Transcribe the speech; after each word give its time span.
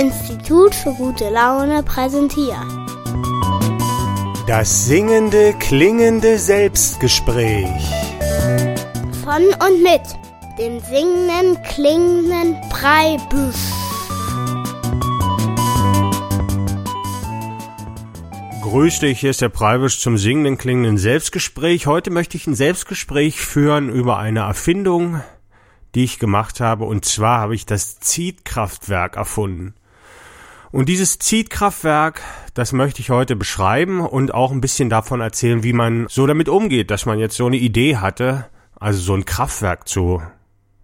Institut 0.00 0.74
für 0.74 0.94
gute 0.94 1.28
Laune 1.28 1.82
präsentiert. 1.82 2.56
Das 4.46 4.86
singende, 4.86 5.52
klingende 5.58 6.38
Selbstgespräch. 6.38 7.68
Von 9.22 9.42
und 9.44 9.82
mit 9.82 10.00
dem 10.58 10.80
singenden, 10.80 11.62
klingenden 11.64 12.56
Breibüsch. 12.70 13.56
Grüß 18.62 19.00
dich, 19.00 19.20
hier 19.20 19.30
ist 19.30 19.42
der 19.42 19.50
Preibisch 19.50 20.00
zum 20.00 20.16
singenden, 20.16 20.56
klingenden 20.56 20.96
Selbstgespräch. 20.96 21.86
Heute 21.86 22.10
möchte 22.10 22.38
ich 22.38 22.46
ein 22.46 22.54
Selbstgespräch 22.54 23.38
führen 23.42 23.90
über 23.90 24.16
eine 24.16 24.40
Erfindung, 24.40 25.20
die 25.94 26.04
ich 26.04 26.18
gemacht 26.18 26.60
habe. 26.60 26.84
Und 26.84 27.04
zwar 27.04 27.40
habe 27.40 27.54
ich 27.54 27.66
das 27.66 28.00
Zietkraftwerk 28.00 29.16
erfunden. 29.16 29.74
Und 30.72 30.88
dieses 30.88 31.18
Zietkraftwerk, 31.18 32.22
das 32.54 32.72
möchte 32.72 33.00
ich 33.00 33.10
heute 33.10 33.34
beschreiben 33.34 34.00
und 34.00 34.32
auch 34.32 34.52
ein 34.52 34.60
bisschen 34.60 34.88
davon 34.88 35.20
erzählen, 35.20 35.64
wie 35.64 35.72
man 35.72 36.06
so 36.08 36.26
damit 36.28 36.48
umgeht, 36.48 36.92
dass 36.92 37.06
man 37.06 37.18
jetzt 37.18 37.36
so 37.36 37.46
eine 37.46 37.56
Idee 37.56 37.96
hatte, 37.96 38.46
also 38.78 39.00
so 39.00 39.14
ein 39.14 39.24
Kraftwerk 39.24 39.88
zu 39.88 40.22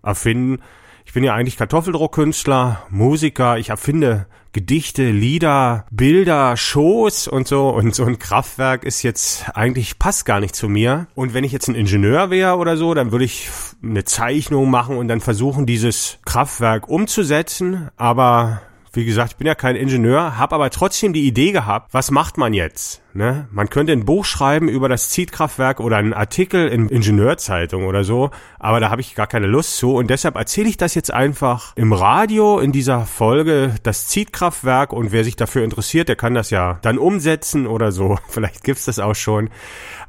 erfinden. 0.03 0.61
Ich 1.05 1.13
bin 1.13 1.23
ja 1.23 1.35
eigentlich 1.35 1.57
Kartoffeldruckkünstler, 1.57 2.83
Musiker, 2.91 3.59
ich 3.59 3.69
erfinde 3.69 4.27
Gedichte, 4.53 5.11
Lieder, 5.11 5.87
Bilder, 5.91 6.57
Shows 6.57 7.29
und 7.29 7.47
so. 7.47 7.69
Und 7.69 7.95
so 7.95 8.05
ein 8.05 8.19
Kraftwerk 8.19 8.83
ist 8.83 9.03
jetzt 9.03 9.51
eigentlich 9.55 10.01
passt 10.01 10.25
gar 10.25 10.41
nicht 10.41 10.57
zu 10.57 10.69
mir. 10.69 11.07
Und 11.15 11.33
wenn 11.33 11.45
ich 11.45 11.53
jetzt 11.53 11.69
ein 11.69 11.75
Ingenieur 11.77 12.31
wäre 12.31 12.57
oder 12.57 12.77
so, 12.77 12.93
dann 12.95 13.13
würde 13.13 13.25
ich 13.25 13.51
eine 13.83 14.05
Zeichnung 14.05 14.69
machen 14.69 14.97
und 14.97 15.07
dann 15.07 15.21
versuchen, 15.21 15.65
dieses 15.65 16.19
Kraftwerk 16.25 16.89
umzusetzen. 16.89 17.91
Aber 17.97 18.63
wie 18.97 19.05
gesagt, 19.05 19.33
ich 19.33 19.37
bin 19.37 19.47
ja 19.47 19.55
kein 19.55 19.77
Ingenieur, 19.77 20.39
habe 20.39 20.55
aber 20.55 20.71
trotzdem 20.71 21.13
die 21.13 21.27
Idee 21.27 21.53
gehabt, 21.53 21.93
was 21.93 22.11
macht 22.11 22.39
man 22.39 22.55
jetzt? 22.55 23.03
Ne? 23.17 23.49
Man 23.51 23.71
könnte 23.71 23.93
ein 23.93 24.05
Buch 24.05 24.27
schreiben 24.27 24.69
über 24.69 24.89
das 24.91 25.09
Zietkraftwerk 25.09 25.81
oder 25.81 25.97
einen 25.97 26.13
Artikel 26.13 26.69
in 26.69 26.89
Ingenieurzeitung 26.89 27.87
oder 27.87 28.05
so, 28.05 28.31
aber 28.59 28.79
da 28.79 28.91
habe 28.91 29.01
ich 29.01 29.15
gar 29.15 29.27
keine 29.27 29.47
Lust 29.47 29.79
zu 29.79 29.95
und 29.95 30.11
deshalb 30.11 30.37
erzähle 30.37 30.69
ich 30.69 30.77
das 30.77 30.95
jetzt 30.95 31.13
einfach 31.13 31.73
im 31.77 31.95
Radio 31.95 32.59
in 32.59 32.73
dieser 32.73 33.07
Folge 33.07 33.75
das 33.83 34.09
Zietkraftwerk 34.09 34.93
und 34.93 35.13
wer 35.13 35.25
sich 35.25 35.37
dafür 35.37 35.65
interessiert, 35.65 36.09
der 36.09 36.17
kann 36.17 36.35
das 36.35 36.51
ja 36.51 36.79
dann 36.83 36.99
umsetzen 36.99 37.67
oder 37.67 37.91
so. 37.91 38.19
Vielleicht 38.29 38.65
gibt's 38.65 38.85
das 38.85 38.99
auch 38.99 39.15
schon. 39.15 39.49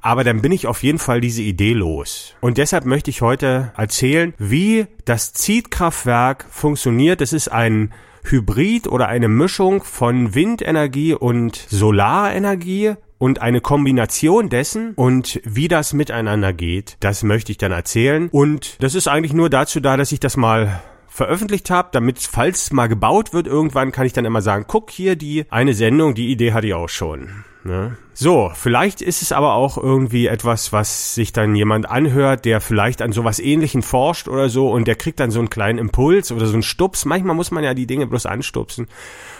Aber 0.02 0.24
dann 0.24 0.42
bin 0.42 0.52
ich 0.52 0.68
auf 0.68 0.84
jeden 0.84 1.00
Fall 1.00 1.22
diese 1.22 1.42
Idee 1.42 1.74
los. 1.74 2.36
Und 2.42 2.58
deshalb 2.58 2.86
möchte 2.86 3.10
ich 3.10 3.22
heute 3.22 3.72
erzählen, 3.78 4.34
wie 4.38 4.88
das 5.06 5.34
Zietkraftwerk 5.34 6.46
funktioniert. 6.50 7.22
Es 7.22 7.34
ist 7.34 7.48
ein 7.48 7.94
Hybrid 8.32 8.88
oder 8.88 9.08
eine 9.08 9.28
Mischung 9.28 9.84
von 9.84 10.36
Windenergie 10.36 11.14
und 11.14 11.56
Solarenergie 11.56 12.96
und 13.18 13.42
eine 13.42 13.62
Kombination 13.62 14.50
dessen 14.50 14.94
und 14.94 15.42
wie 15.44 15.68
das 15.68 15.94
miteinander 15.94 16.54
geht, 16.54 16.98
das 17.00 17.24
möchte 17.24 17.52
ich 17.52 17.58
dann 17.58 17.72
erzählen. 17.72 18.30
Und 18.30 18.82
das 18.82 18.96
ist 18.96 19.08
eigentlich 19.08 19.34
nur 19.34 19.50
dazu 19.50 19.80
da, 19.80 19.98
dass 19.98 20.12
ich 20.12 20.20
das 20.20 20.38
mal 20.38 20.82
veröffentlicht 21.08 21.70
habe, 21.72 21.90
damit 21.92 22.20
falls 22.20 22.72
mal 22.72 22.88
gebaut 22.88 23.34
wird 23.34 23.48
irgendwann, 23.48 23.92
kann 23.92 24.06
ich 24.06 24.14
dann 24.14 24.26
immer 24.26 24.42
sagen, 24.42 24.66
guck 24.68 24.92
hier 24.92 25.16
die 25.16 25.46
eine 25.50 25.74
Sendung, 25.74 26.14
die 26.14 26.28
Idee 26.28 26.54
hatte 26.54 26.68
ich 26.68 26.74
auch 26.76 26.90
schon. 26.90 27.44
Ne? 27.68 27.98
So, 28.14 28.50
vielleicht 28.54 29.02
ist 29.02 29.22
es 29.22 29.34
aber 29.34 29.54
auch 29.54 29.78
irgendwie 29.78 30.28
etwas, 30.28 30.72
was 30.72 31.16
sich 31.16 31.34
dann 31.34 31.54
jemand 31.54 31.90
anhört, 31.90 32.46
der 32.46 32.62
vielleicht 32.62 33.02
an 33.02 33.12
sowas 33.12 33.40
ähnlichen 33.40 33.82
forscht 33.82 34.30
oder 34.30 34.48
so 34.48 34.72
und 34.72 34.88
der 34.88 34.96
kriegt 34.96 35.20
dann 35.20 35.32
so 35.32 35.40
einen 35.40 35.50
kleinen 35.50 35.78
Impuls 35.78 36.32
oder 36.32 36.46
so 36.46 36.54
einen 36.54 36.64
Stups. 36.64 37.04
Manchmal 37.04 37.36
muss 37.36 37.52
man 37.52 37.66
ja 37.66 37.74
die 37.74 37.86
Dinge 37.86 38.08
bloß 38.08 38.26
anstupsen 38.26 38.88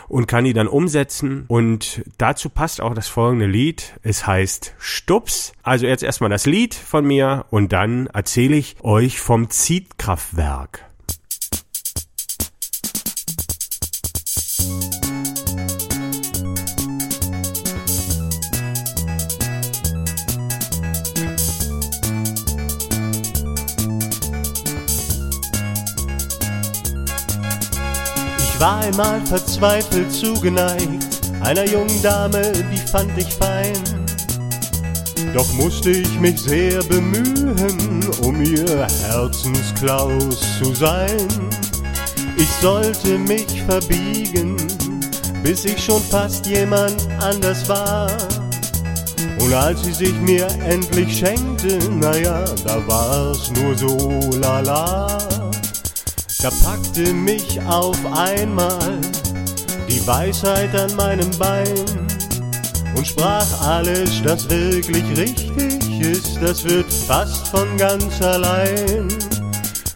und 0.08 0.26
kann 0.26 0.44
die 0.44 0.52
dann 0.52 0.68
umsetzen. 0.68 1.46
Und 1.48 2.02
dazu 2.18 2.50
passt 2.50 2.82
auch 2.82 2.92
das 2.92 3.08
folgende 3.08 3.46
Lied. 3.46 3.94
Es 4.02 4.26
heißt 4.26 4.74
Stups. 4.78 5.54
Also 5.62 5.86
jetzt 5.86 6.02
erstmal 6.02 6.30
das 6.30 6.44
Lied 6.44 6.74
von 6.74 7.06
mir 7.06 7.46
und 7.50 7.72
dann 7.72 8.08
erzähle 8.08 8.56
ich 8.56 8.76
euch 8.82 9.20
vom 9.20 9.48
Zietkraftwerk. 9.48 10.84
Ich 14.58 15.07
war 28.60 28.80
einmal 28.80 29.24
verzweifelt 29.26 30.12
zugeneigt 30.12 31.18
einer 31.40 31.64
jungen 31.66 32.02
Dame, 32.02 32.52
die 32.52 32.90
fand 32.90 33.16
ich 33.16 33.32
fein. 33.34 33.72
Doch 35.34 35.50
musste 35.54 35.90
ich 35.90 36.18
mich 36.18 36.40
sehr 36.40 36.82
bemühen, 36.84 38.08
um 38.22 38.42
ihr 38.42 38.86
Herzensklaus 39.06 40.40
zu 40.58 40.74
sein. 40.74 41.28
Ich 42.36 42.48
sollte 42.60 43.18
mich 43.18 43.62
verbiegen, 43.62 44.56
bis 45.42 45.64
ich 45.64 45.82
schon 45.82 46.02
fast 46.02 46.46
jemand 46.46 47.08
anders 47.20 47.68
war. 47.68 48.10
Und 49.40 49.54
als 49.54 49.84
sie 49.84 49.92
sich 49.92 50.14
mir 50.20 50.46
endlich 50.66 51.18
schenkte, 51.18 51.78
naja, 51.90 52.44
da 52.64 52.86
war's 52.86 53.52
nur 53.52 53.76
so 53.76 54.30
lala. 54.40 55.27
Da 56.40 56.50
packte 56.62 57.12
mich 57.12 57.60
auf 57.62 57.98
einmal 58.14 59.00
die 59.88 60.06
Weisheit 60.06 60.72
an 60.72 60.94
meinem 60.94 61.30
Bein 61.36 61.84
und 62.94 63.04
sprach 63.04 63.60
alles, 63.60 64.22
das 64.22 64.48
wirklich 64.48 65.04
richtig 65.18 66.00
ist, 66.00 66.38
das 66.40 66.62
wird 66.62 66.92
fast 66.92 67.48
von 67.48 67.76
ganz 67.76 68.22
allein. 68.22 69.08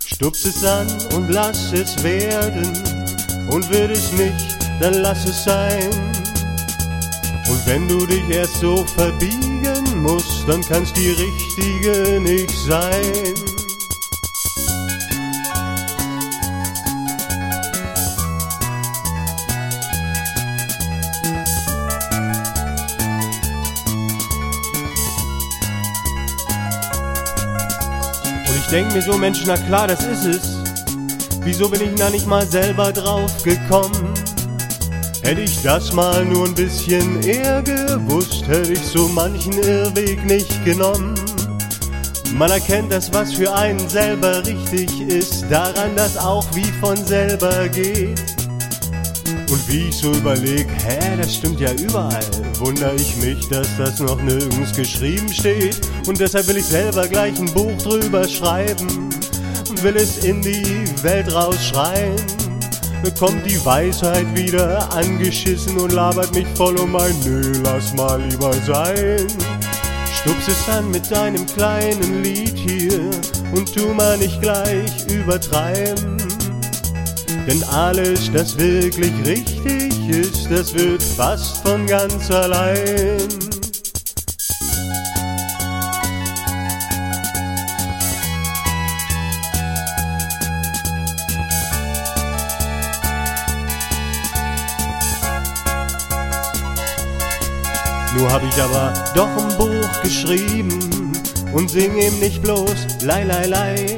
Stups 0.05 0.45
es 0.45 0.65
an 0.65 0.89
und 1.15 1.29
lass 1.29 1.73
es 1.73 2.03
werden 2.03 2.73
und 3.49 3.71
wird 3.71 3.93
es 3.93 4.11
nicht, 4.11 4.59
dann 4.81 4.95
lass 4.95 5.25
es 5.25 5.45
sein. 5.45 5.91
Und 7.49 7.67
wenn 7.67 7.87
du 7.87 8.05
dich 8.05 8.29
erst 8.31 8.57
so 8.57 8.85
verbiegen 8.97 10.03
musst, 10.03 10.49
dann 10.49 10.61
kann's 10.63 10.93
die 10.93 11.11
richtige 11.11 12.21
nicht 12.21 12.51
sein. 12.67 13.52
Denk 28.73 28.91
mir 28.95 29.03
so, 29.03 29.19
Mensch, 29.19 29.45
na 29.47 29.57
klar, 29.57 29.87
das 29.87 30.03
ist 30.07 30.25
es. 30.25 30.57
Wieso 31.45 31.69
bin 31.69 31.83
ich 31.83 31.95
da 31.97 32.09
nicht 32.09 32.27
mal 32.27 32.47
selber 32.47 32.91
drauf 32.91 33.43
gekommen? 33.43 34.15
Hätte 35.23 35.43
ich 35.43 35.63
das 35.63 35.93
mal 35.93 36.25
nur 36.25 36.47
ein 36.47 36.55
bisschen 36.55 37.23
eher 37.23 37.63
gewusst, 37.63 38.49
hätte 38.49 38.73
ich 38.73 38.81
so 38.81 39.09
manchen 39.09 39.53
Irrweg 39.63 40.25
nicht 40.25 40.65
genommen. 40.65 41.15
Man 42.35 42.51
erkennt 42.51 42.91
das, 42.91 43.13
was 43.13 43.35
für 43.35 43.55
einen 43.55 43.87
selber 43.91 44.45
richtig 44.47 45.03
ist, 45.03 45.45
daran, 45.51 45.95
dass 45.95 46.17
auch 46.17 46.47
wie 46.55 46.73
von 46.81 46.97
selber 46.97 47.69
geht. 47.69 48.23
Und 49.51 49.69
wie 49.69 49.89
ich 49.89 49.97
so 49.97 50.13
überleg, 50.13 50.67
hä, 50.87 50.99
das 51.21 51.35
stimmt 51.35 51.61
ja 51.61 51.73
überall, 51.73 52.25
wundere 52.59 52.95
ich 52.95 53.17
mich, 53.17 53.49
dass 53.49 53.69
das 53.77 54.01
noch 54.01 54.21
nirgends 54.23 54.73
geschrieben 54.73 55.29
steht. 55.31 55.79
Und 56.07 56.19
deshalb 56.19 56.49
will 56.49 56.57
ich 56.57 56.67
selber 56.67 57.07
gleich 57.07 57.39
ein 57.39 57.53
Buch 57.53 57.77
drüber 57.83 58.27
schreiben 58.27 59.11
und 59.69 59.83
will 59.83 59.97
es 59.97 60.19
in 60.25 60.43
die 60.43 60.85
Welt 61.03 61.33
rausschreien. 61.33 62.17
Bekommt 63.03 63.45
die 63.47 63.65
Weisheit 63.65 64.27
wieder 64.37 64.93
angeschissen 64.93 65.79
und 65.79 65.93
labert 65.93 66.35
mich 66.35 66.47
voll 66.55 66.77
um 66.79 66.95
ein 66.97 67.15
Nö, 67.25 67.53
lass 67.65 67.93
mal 67.95 68.21
lieber 68.21 68.53
sein. 68.53 69.27
Stups 70.13 70.49
es 70.49 70.69
an 70.69 70.91
mit 70.91 71.11
deinem 71.11 71.47
kleinen 71.47 72.23
Lied 72.23 72.57
hier 72.57 73.11
und 73.55 73.73
tu 73.75 73.89
mal 73.95 74.17
nicht 74.19 74.41
gleich 74.41 75.07
übertreiben. 75.09 76.17
Denn 77.47 77.63
alles, 77.65 78.31
das 78.33 78.57
wirklich 78.57 79.13
richtig 79.27 80.09
ist, 80.09 80.49
das 80.49 80.73
wird 80.75 81.03
fast 81.03 81.57
von 81.59 81.87
ganz 81.87 82.31
allein. 82.31 83.42
Nur 98.17 98.31
hab 98.31 98.43
ich 98.43 98.63
aber 98.63 98.93
doch 99.15 99.29
ein 99.29 99.57
Buch 99.57 100.03
geschrieben 100.03 101.13
und 101.53 101.71
sing 101.71 101.97
ihm 101.97 102.19
nicht 102.21 102.43
bloß 102.43 103.03
Lei, 103.03 103.25
Lei, 103.25 103.47
Lei. 103.47 103.97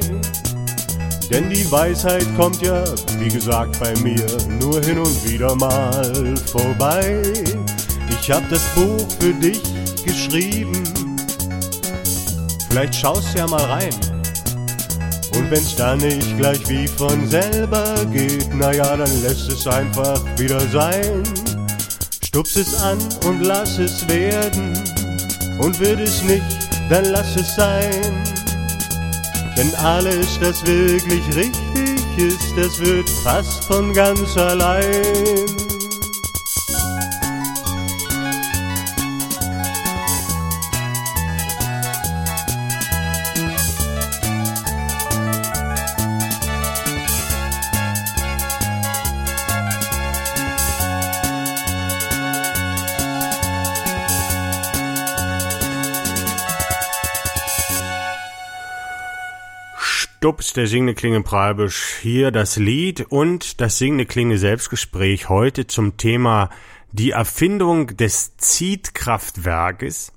Denn 1.29 1.49
die 1.49 1.69
Weisheit 1.71 2.25
kommt 2.37 2.61
ja, 2.61 2.83
wie 3.19 3.29
gesagt, 3.29 3.79
bei 3.79 3.93
mir 4.01 4.25
nur 4.59 4.81
hin 4.81 4.99
und 4.99 5.29
wieder 5.29 5.55
mal 5.55 6.35
vorbei. 6.51 7.21
Ich 8.09 8.31
hab 8.31 8.47
das 8.49 8.61
Buch 8.75 9.07
für 9.19 9.33
dich 9.33 9.61
geschrieben. 10.05 10.83
Vielleicht 12.69 12.95
schaust 12.95 13.35
ja 13.35 13.47
mal 13.47 13.63
rein. 13.63 13.93
Und 15.35 15.51
wenn's 15.51 15.75
dann 15.75 15.97
nicht 15.99 16.37
gleich 16.37 16.67
wie 16.69 16.87
von 16.87 17.27
selber 17.27 18.05
geht, 18.13 18.53
naja, 18.55 18.95
dann 18.95 19.21
lässt 19.21 19.49
es 19.49 19.67
einfach 19.67 20.21
wieder 20.37 20.59
sein. 20.69 21.23
Stups 22.35 22.57
es 22.57 22.75
an 22.81 22.97
und 23.25 23.43
lass 23.43 23.77
es 23.77 24.05
werden. 24.09 24.73
Und 25.57 25.79
wird 25.79 26.01
es 26.01 26.21
nicht, 26.21 26.43
dann 26.89 27.05
lass 27.05 27.33
es 27.37 27.55
sein. 27.55 28.23
Denn 29.55 29.73
alles, 29.75 30.37
das 30.41 30.65
wirklich 30.65 31.25
richtig 31.33 32.17
ist, 32.17 32.53
das 32.57 32.77
wird 32.79 33.09
fast 33.23 33.63
von 33.63 33.93
ganz 33.93 34.35
allein. 34.35 35.64
Stups, 60.25 60.53
der 60.53 60.65
singende 60.65 60.95
Klinge 60.95 61.21
Preibisch, 61.21 61.97
hier 62.01 62.31
das 62.31 62.57
Lied 62.57 63.05
und 63.09 63.61
das 63.61 63.77
singende 63.77 64.07
Klinge 64.07 64.39
Selbstgespräch 64.39 65.29
heute 65.29 65.67
zum 65.67 65.97
Thema 65.97 66.49
die 66.91 67.11
Erfindung 67.11 67.95
des 67.95 68.35
Zietkraftwerkes. 68.37 70.13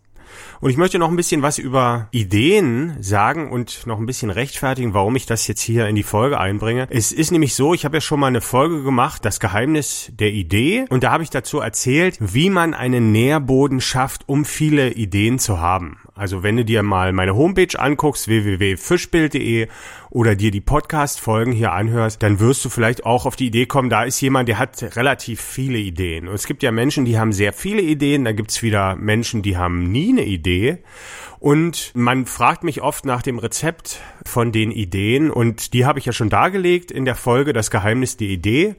Und 0.60 0.70
ich 0.70 0.78
möchte 0.78 0.99
noch 0.99 1.10
ein 1.10 1.16
bisschen 1.16 1.43
was 1.43 1.58
über 1.58 2.08
Ideen 2.10 2.96
sagen 3.02 3.50
und 3.50 3.87
noch 3.87 3.99
ein 3.99 4.06
bisschen 4.06 4.31
rechtfertigen, 4.31 4.94
warum 4.94 5.14
ich 5.14 5.26
das 5.26 5.46
jetzt 5.46 5.60
hier 5.60 5.87
in 5.88 5.94
die 5.94 6.02
Folge 6.02 6.40
einbringe. 6.40 6.87
Es 6.88 7.12
ist 7.12 7.31
nämlich 7.31 7.55
so, 7.55 7.75
ich 7.75 7.84
habe 7.84 7.99
ja 7.99 8.00
schon 8.00 8.20
mal 8.20 8.28
eine 8.28 8.40
Folge 8.40 8.82
gemacht, 8.82 9.26
das 9.26 9.40
Geheimnis 9.40 10.10
der 10.19 10.31
Idee. 10.31 10.87
Und 10.88 11.02
da 11.05 11.10
habe 11.10 11.22
ich 11.22 11.28
dazu 11.28 11.60
erzählt, 11.60 12.16
wie 12.20 12.49
man 12.49 12.72
einen 12.72 13.12
Nährboden 13.12 13.82
schafft, 13.82 14.26
um 14.26 14.46
viele 14.46 14.90
Ideen 14.93 15.38
zu 15.38 15.60
haben. 15.60 15.99
Also 16.19 16.43
wenn 16.43 16.56
du 16.56 16.65
dir 16.65 16.82
mal 16.82 17.12
meine 17.12 17.37
Homepage 17.37 17.79
anguckst, 17.79 18.26
www.fischbild.de 18.26 19.69
oder 20.11 20.35
dir 20.35 20.50
die 20.50 20.61
Podcast-Folgen 20.61 21.53
hier 21.53 21.70
anhörst, 21.73 22.23
dann 22.25 22.41
wirst 22.41 22.65
du 22.65 22.70
vielleicht 22.70 23.06
auch 23.06 23.25
auf 23.25 23.37
die 23.37 23.47
Idee 23.47 23.67
kommen, 23.67 23.88
da 23.88 24.03
ist 24.03 24.20
jemand, 24.20 24.49
der 24.49 24.59
hat 24.59 24.97
relativ 24.97 25.41
viele 25.41 25.79
Ideen. 25.79 26.26
Und 26.26 26.35
es 26.35 26.49
gibt 26.49 26.65
ja 26.65 26.73
Menschen, 26.73 27.05
die 27.05 27.20
haben 27.20 27.32
sehr 27.32 27.53
viele 27.53 27.82
Ideen, 27.82 28.25
da 28.25 28.32
gibt's 28.32 28.65
wieder 28.65 28.97
Menschen, 28.97 29.43
die 29.43 29.56
haben 29.56 29.93
nie 29.93 30.11
eine 30.11 30.25
Idee. 30.25 30.79
Und 31.38 31.93
man 31.94 32.26
fragt 32.26 32.65
mich 32.65 32.82
oft 32.82 33.05
nach 33.05 33.23
dem 33.23 33.38
Rezept 33.38 34.00
von 34.26 34.50
den 34.50 34.73
Ideen 34.73 35.31
und 35.31 35.73
die 35.73 35.87
habe 35.87 36.00
ich 36.00 36.05
ja 36.05 36.12
schon 36.12 36.31
dargelegt 36.31 36.91
in 36.91 37.05
der 37.05 37.15
Folge 37.15 37.53
Das 37.53 37.70
Geheimnis 37.70 38.17
der 38.17 38.26
Idee. 38.26 38.75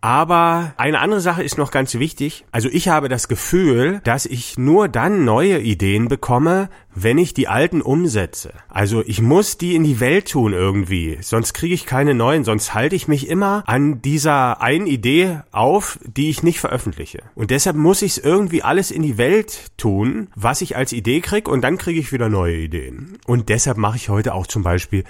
Aber 0.00 0.74
eine 0.76 1.00
andere 1.00 1.20
Sache 1.20 1.42
ist 1.42 1.58
noch 1.58 1.72
ganz 1.72 1.94
wichtig. 1.94 2.44
Also 2.52 2.68
ich 2.70 2.88
habe 2.88 3.08
das 3.08 3.26
Gefühl, 3.26 4.00
dass 4.04 4.26
ich 4.26 4.56
nur 4.56 4.88
dann 4.88 5.24
neue 5.24 5.58
Ideen 5.58 6.08
bekomme, 6.08 6.68
wenn 6.94 7.18
ich 7.18 7.34
die 7.34 7.48
alten 7.48 7.80
umsetze. 7.80 8.52
Also 8.68 9.02
ich 9.06 9.20
muss 9.20 9.58
die 9.58 9.74
in 9.74 9.84
die 9.84 10.00
Welt 10.00 10.30
tun 10.30 10.52
irgendwie, 10.52 11.18
sonst 11.20 11.52
kriege 11.52 11.74
ich 11.74 11.86
keine 11.86 12.14
neuen, 12.14 12.44
sonst 12.44 12.74
halte 12.74 12.96
ich 12.96 13.08
mich 13.08 13.28
immer 13.28 13.62
an 13.66 14.02
dieser 14.02 14.60
einen 14.62 14.86
Idee 14.86 15.40
auf, 15.52 15.98
die 16.04 16.30
ich 16.30 16.42
nicht 16.42 16.60
veröffentliche. 16.60 17.22
Und 17.34 17.50
deshalb 17.50 17.76
muss 17.76 18.02
ich 18.02 18.12
es 18.12 18.18
irgendwie 18.18 18.62
alles 18.62 18.90
in 18.90 19.02
die 19.02 19.18
Welt 19.18 19.66
tun, 19.76 20.28
was 20.34 20.60
ich 20.60 20.76
als 20.76 20.92
Idee 20.92 21.20
kriege 21.20 21.50
und 21.50 21.62
dann 21.62 21.78
kriege 21.78 22.00
ich 22.00 22.12
wieder 22.12 22.28
neue 22.28 22.56
Ideen. 22.56 23.18
Und 23.26 23.48
deshalb 23.48 23.78
mache 23.78 23.96
ich 23.96 24.08
heute 24.08 24.34
auch 24.34 24.46
zum 24.46 24.62
Beispiel 24.62 25.04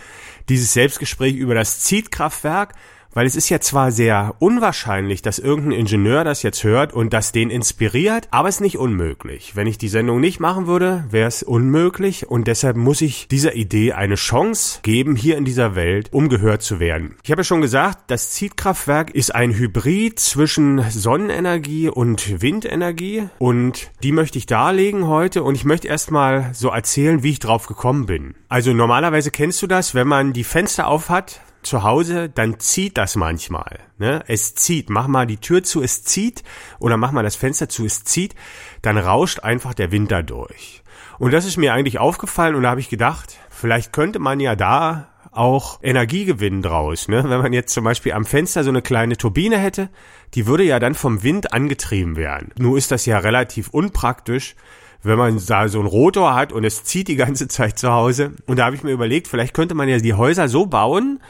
dieses 0.49 0.73
Selbstgespräch 0.73 1.35
über 1.37 1.55
das 1.55 1.81
Zietkraftwerk, 1.81 2.75
weil 3.13 3.27
es 3.27 3.37
ist 3.37 3.49
ja 3.49 3.61
zwar 3.61 3.93
sehr 3.93 4.35
unwahrscheinlich, 4.39 5.23
dass 5.23 5.39
irgendein 5.39 5.73
Ingenieur 5.81 6.25
das 6.25 6.43
jetzt 6.43 6.65
hört 6.65 6.93
und 6.93 7.13
das 7.13 7.33
den 7.33 7.51
inspiriert, 7.51 8.29
aber 8.31 8.49
es 8.49 8.57
ist 8.57 8.61
nicht 8.61 8.79
unmöglich. 8.79 9.57
Wenn 9.57 9.67
ich 9.67 9.79
die 9.79 9.89
Sendung 9.89 10.21
nicht 10.21 10.41
machen 10.41 10.67
würde, 10.67 11.05
wäre 11.11 11.29
es 11.29 11.43
unmöglich 11.43 12.29
und 12.29 12.47
deshalb 12.47 12.77
muss 12.77 13.01
ich 13.01 13.29
dieser 13.29 13.55
Idee 13.55 13.93
eine 13.93 14.17
Chance 14.17 14.81
geben, 14.83 15.17
hier 15.17 15.37
in 15.37 15.45
dieser 15.45 15.75
Welt, 15.75 16.09
um 16.13 16.29
gehört 16.29 16.63
zu 16.63 16.81
werden. 16.81 17.17
Ich 17.23 17.31
habe 17.31 17.41
ja 17.41 17.45
schon 17.45 17.61
gesagt, 17.61 18.11
das 18.11 18.31
Zietkraftwerk 18.31 19.11
ist 19.11 19.35
ein 19.35 19.55
Hybrid 19.55 20.19
zwischen 20.19 20.83
Sonnenenergie 20.91 21.89
und 21.89 22.41
Windenergie 22.43 23.29
und 23.39 23.91
die 24.03 24.13
möchte 24.13 24.39
ich 24.39 24.47
darlegen 24.47 25.07
heute 25.07 25.43
und 25.43 25.55
ich 25.55 25.65
möchte 25.65 25.89
erstmal 25.89 26.51
so 26.55 26.69
erzählen, 26.69 27.23
wie 27.23 27.31
ich 27.31 27.39
drauf 27.39 27.67
gekommen 27.67 28.07
bin. 28.07 28.35
Also 28.49 28.73
normalerweise 28.73 29.31
kennst 29.31 29.63
du 29.63 29.67
das, 29.67 29.95
wenn 29.95 30.09
man 30.09 30.33
die 30.33 30.45
Fenster 30.45 30.87
auf 30.87 31.09
hat, 31.09 31.41
zu 31.69 31.83
Hause, 31.83 32.29
dann 32.29 32.59
zieht 32.59 32.99
das 32.99 33.17
manchmal. 33.17 33.79
Ne? 33.99 34.23
Es 34.27 34.55
zieht. 34.55 34.91
Mach 34.91 35.07
mal 35.07 35.27
die 35.27 35.37
Tür 35.37 35.63
zu, 35.63 35.83
es 35.83 36.05
zieht. 36.05 36.43
Oder 36.79 36.97
mach 36.97 37.13
mal 37.13 37.23
das 37.23 37.37
Fenster 37.37 37.69
zu, 37.69 37.85
es 37.85 38.05
zieht. 38.05 38.35
Dann 38.83 38.99
rauscht 38.99 39.41
einfach 39.41 39.75
der 39.75 39.93
Wind 39.93 40.11
da 40.11 40.23
durch. 40.23 40.83
Und 41.19 41.33
das 41.33 41.45
ist 41.45 41.57
mir 41.57 41.73
eigentlich 41.73 41.99
aufgefallen 41.99 42.55
und 42.55 42.63
da 42.63 42.71
habe 42.71 42.81
ich 42.81 42.89
gedacht, 42.89 43.39
vielleicht 43.51 43.93
könnte 43.93 44.21
man 44.21 44.39
ja 44.39 44.55
da 44.55 45.09
auch 45.33 45.81
Energie 45.83 46.25
gewinnen 46.25 46.63
draus. 46.63 47.09
Ne? 47.09 47.25
Wenn 47.29 47.41
man 47.41 47.53
jetzt 47.53 47.73
zum 47.73 47.85
Beispiel 47.85 48.13
am 48.13 48.25
Fenster 48.25 48.65
so 48.65 48.71
eine 48.71 48.83
kleine 48.83 49.17
Turbine 49.17 49.59
hätte, 49.59 49.91
die 50.35 50.47
würde 50.47 50.65
ja 50.65 50.79
dann 50.79 50.95
vom 50.95 51.23
Wind 51.23 51.53
angetrieben 51.53 52.17
werden. 52.17 52.53
Nur 52.59 52.79
ist 52.79 52.91
das 52.91 53.05
ja 53.07 53.19
relativ 53.19 53.69
unpraktisch, 53.69 54.55
wenn 55.03 55.19
man 55.19 55.41
da 55.47 55.69
so 55.69 55.79
einen 55.79 55.89
Rotor 55.89 56.35
hat 56.35 56.53
und 56.53 56.65
es 56.65 56.85
zieht 56.85 57.09
die 57.09 57.17
ganze 57.17 57.49
Zeit 57.49 57.79
zu 57.79 57.91
Hause. 57.91 58.33
Und 58.47 58.59
da 58.59 58.67
habe 58.67 58.77
ich 58.77 58.83
mir 58.83 58.93
überlegt, 58.93 59.29
vielleicht 59.29 59.55
könnte 59.55 59.75
man 59.75 59.89
ja 59.89 59.99
die 59.99 60.15
Häuser 60.15 60.49
so 60.49 60.67
bauen, 60.67 61.21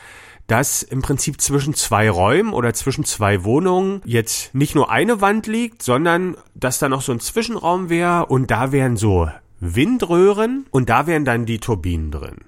dass 0.49 0.83
im 0.83 1.03
Prinzip 1.03 1.41
zwischen 1.41 1.75
zwei 1.75 2.11
Räumen 2.11 2.53
oder 2.53 2.75
zwischen 2.75 3.05
zwei 3.05 3.45
Wohnungen 3.45 4.01
jetzt 4.05 4.55
nicht 4.55 4.75
nur 4.75 4.91
eine 4.91 5.21
Wand 5.21 5.47
liegt, 5.47 5.83
sondern 5.83 6.37
dass 6.55 6.81
da 6.81 6.89
noch 6.89 7.03
so 7.03 7.13
ein 7.13 7.21
Zwischenraum 7.21 7.91
wäre 7.91 8.27
und 8.27 8.51
da 8.51 8.73
wären 8.73 8.97
so 8.97 9.29
Windröhren 9.61 10.67
und 10.71 10.89
da 10.89 11.07
wären 11.07 11.25
dann 11.25 11.45
die 11.45 11.59
Turbinen 11.59 12.11
drin. 12.11 12.39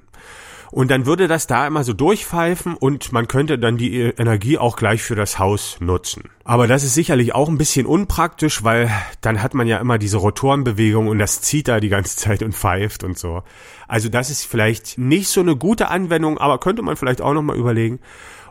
Und 0.71 0.91
dann 0.91 1.05
würde 1.05 1.27
das 1.27 1.47
da 1.47 1.67
immer 1.67 1.83
so 1.83 1.93
durchpfeifen 1.93 2.75
und 2.75 3.13
man 3.13 3.27
könnte 3.27 3.59
dann 3.59 3.77
die 3.77 4.01
Energie 4.01 4.57
auch 4.57 4.77
gleich 4.77 5.03
für 5.03 5.17
das 5.17 5.39
Haus 5.39 5.79
nutzen. 5.81 6.25
Aber 6.45 6.67
das 6.67 6.85
ist 6.85 6.95
sicherlich 6.95 7.35
auch 7.35 7.49
ein 7.49 7.59
bisschen 7.59 7.87
unpraktisch, 7.87 8.63
weil 8.63 8.91
dann 9.21 9.43
hat 9.43 9.55
man 9.55 9.67
ja 9.67 9.79
immer 9.79 9.99
diese 9.99 10.19
Rotorenbewegung 10.19 11.09
und 11.09 11.19
das 11.19 11.41
zieht 11.41 11.69
da 11.69 11.81
die 11.81 11.89
ganze 11.89 12.17
Zeit 12.17 12.43
und 12.43 12.55
pfeift 12.55 13.03
und 13.03 13.19
so. 13.19 13.43
Also 13.89 14.09
das 14.09 14.31
ist 14.31 14.45
vielleicht 14.45 14.99
nicht 14.99 15.29
so 15.29 15.41
eine 15.41 15.57
gute 15.57 15.89
Anwendung, 15.89 16.39
aber 16.39 16.59
könnte 16.59 16.83
man 16.83 16.97
vielleicht 16.97 17.21
auch 17.21 17.35
nochmal 17.35 17.57
überlegen. 17.57 17.99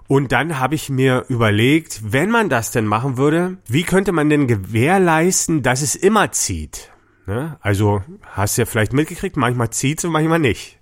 Und 0.08 0.32
dann 0.32 0.60
habe 0.60 0.76
ich 0.76 0.90
mir 0.90 1.26
überlegt, 1.30 2.02
wenn 2.04 2.32
man 2.32 2.50
das 2.50 2.72
denn 2.72 2.86
machen 2.86 3.18
würde, 3.18 3.58
wie 3.68 3.84
könnte 3.84 4.12
man 4.12 4.28
denn 4.28 4.48
gewährleisten, 4.48 5.62
dass 5.62 5.84
es 5.84 5.96
immer 5.96 6.32
zieht? 6.32 6.92
Ne? 7.28 7.58
Also 7.62 8.02
hast 8.24 8.58
du 8.58 8.64
ja 8.64 8.66
vielleicht 8.66 8.92
mitgekriegt, 8.92 9.38
manchmal 9.38 9.70
zieht 9.70 10.00
es 10.00 10.06
und 10.06 10.12
manchmal 10.12 10.40
nicht. 10.40 10.80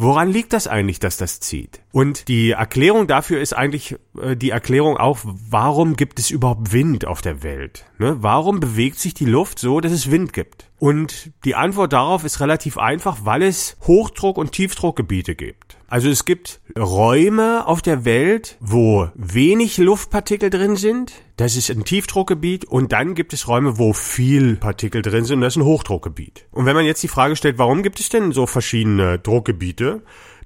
Woran 0.00 0.30
liegt 0.30 0.52
das 0.52 0.68
eigentlich, 0.68 1.00
dass 1.00 1.16
das 1.16 1.40
zieht? 1.40 1.80
Und 1.90 2.28
die 2.28 2.52
Erklärung 2.52 3.08
dafür 3.08 3.40
ist 3.40 3.52
eigentlich 3.52 3.96
äh, 4.22 4.36
die 4.36 4.50
Erklärung 4.50 4.96
auch, 4.96 5.18
warum 5.24 5.96
gibt 5.96 6.20
es 6.20 6.30
überhaupt 6.30 6.72
Wind 6.72 7.04
auf 7.04 7.20
der 7.20 7.42
Welt? 7.42 7.84
Ne? 7.98 8.16
Warum 8.20 8.60
bewegt 8.60 9.00
sich 9.00 9.12
die 9.12 9.24
Luft 9.24 9.58
so, 9.58 9.80
dass 9.80 9.90
es 9.90 10.08
Wind 10.08 10.32
gibt? 10.32 10.70
Und 10.78 11.32
die 11.44 11.56
Antwort 11.56 11.92
darauf 11.92 12.22
ist 12.22 12.38
relativ 12.38 12.78
einfach, 12.78 13.18
weil 13.24 13.42
es 13.42 13.76
Hochdruck- 13.88 14.38
und 14.38 14.52
Tiefdruckgebiete 14.52 15.34
gibt. 15.34 15.78
Also 15.88 16.10
es 16.10 16.26
gibt 16.26 16.60
Räume 16.78 17.66
auf 17.66 17.80
der 17.80 18.04
Welt, 18.04 18.58
wo 18.60 19.08
wenig 19.14 19.78
Luftpartikel 19.78 20.50
drin 20.50 20.76
sind. 20.76 21.12
Das 21.38 21.56
ist 21.56 21.70
ein 21.70 21.84
Tiefdruckgebiet. 21.84 22.66
Und 22.66 22.92
dann 22.92 23.14
gibt 23.14 23.32
es 23.32 23.48
Räume, 23.48 23.78
wo 23.78 23.94
viel 23.94 24.56
Partikel 24.56 25.00
drin 25.00 25.24
sind. 25.24 25.36
Und 25.36 25.42
das 25.42 25.54
ist 25.54 25.62
ein 25.62 25.64
Hochdruckgebiet. 25.64 26.44
Und 26.50 26.66
wenn 26.66 26.76
man 26.76 26.84
jetzt 26.84 27.02
die 27.02 27.08
Frage 27.08 27.36
stellt, 27.36 27.56
warum 27.56 27.82
gibt 27.82 28.00
es 28.00 28.10
denn 28.10 28.32
so 28.32 28.46
verschiedene 28.46 29.18
Druckgebiete? 29.18 29.87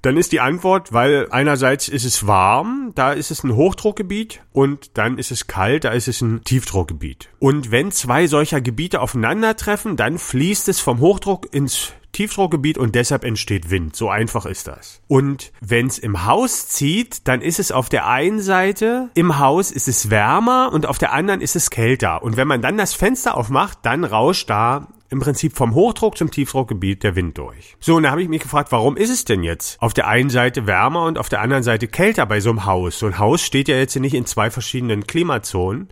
Dann 0.02 0.16
ist 0.16 0.32
die 0.32 0.40
Antwort, 0.40 0.92
weil 0.92 1.28
einerseits 1.30 1.88
ist 1.88 2.04
es 2.04 2.26
warm, 2.26 2.90
da 2.96 3.12
ist 3.12 3.30
es 3.30 3.44
ein 3.44 3.54
Hochdruckgebiet 3.54 4.42
und 4.52 4.98
dann 4.98 5.16
ist 5.16 5.30
es 5.30 5.46
kalt, 5.46 5.84
da 5.84 5.90
ist 5.90 6.08
es 6.08 6.20
ein 6.20 6.42
Tiefdruckgebiet. 6.42 7.28
Und 7.38 7.70
wenn 7.70 7.92
zwei 7.92 8.26
solcher 8.26 8.60
Gebiete 8.60 9.00
aufeinandertreffen, 9.00 9.96
dann 9.96 10.18
fließt 10.18 10.68
es 10.68 10.80
vom 10.80 10.98
Hochdruck 10.98 11.54
ins 11.54 11.92
Tiefdruckgebiet 12.12 12.78
und 12.78 12.94
deshalb 12.94 13.24
entsteht 13.24 13.70
Wind. 13.70 13.96
So 13.96 14.10
einfach 14.10 14.44
ist 14.44 14.66
das. 14.66 15.00
Und 15.08 15.52
wenn 15.60 15.86
es 15.86 15.98
im 15.98 16.26
Haus 16.26 16.68
zieht, 16.68 17.26
dann 17.26 17.40
ist 17.40 17.58
es 17.58 17.72
auf 17.72 17.88
der 17.88 18.06
einen 18.06 18.40
Seite 18.40 19.08
im 19.14 19.38
Haus 19.38 19.70
ist 19.70 19.88
es 19.88 20.10
wärmer 20.10 20.70
und 20.72 20.86
auf 20.86 20.98
der 20.98 21.12
anderen 21.12 21.40
ist 21.40 21.56
es 21.56 21.70
kälter. 21.70 22.22
Und 22.22 22.36
wenn 22.36 22.48
man 22.48 22.60
dann 22.60 22.76
das 22.76 22.92
Fenster 22.92 23.36
aufmacht, 23.36 23.78
dann 23.82 24.04
rauscht 24.04 24.50
da 24.50 24.88
im 25.12 25.20
Prinzip 25.20 25.54
vom 25.54 25.74
Hochdruck 25.74 26.16
zum 26.16 26.30
Tiefdruckgebiet 26.30 27.02
der 27.02 27.14
Wind 27.14 27.36
durch. 27.36 27.76
So, 27.78 27.96
und 27.96 28.04
da 28.04 28.10
habe 28.10 28.22
ich 28.22 28.28
mich 28.28 28.42
gefragt, 28.42 28.72
warum 28.72 28.96
ist 28.96 29.10
es 29.10 29.26
denn 29.26 29.42
jetzt 29.42 29.80
auf 29.80 29.92
der 29.92 30.08
einen 30.08 30.30
Seite 30.30 30.66
wärmer 30.66 31.04
und 31.04 31.18
auf 31.18 31.28
der 31.28 31.42
anderen 31.42 31.62
Seite 31.62 31.86
kälter 31.86 32.24
bei 32.24 32.40
so 32.40 32.48
einem 32.48 32.64
Haus? 32.64 32.98
So 32.98 33.06
ein 33.06 33.18
Haus 33.18 33.42
steht 33.42 33.68
ja 33.68 33.76
jetzt 33.76 33.94
nicht 33.94 34.14
in 34.14 34.24
zwei 34.24 34.50
verschiedenen 34.50 35.06
Klimazonen. 35.06 35.88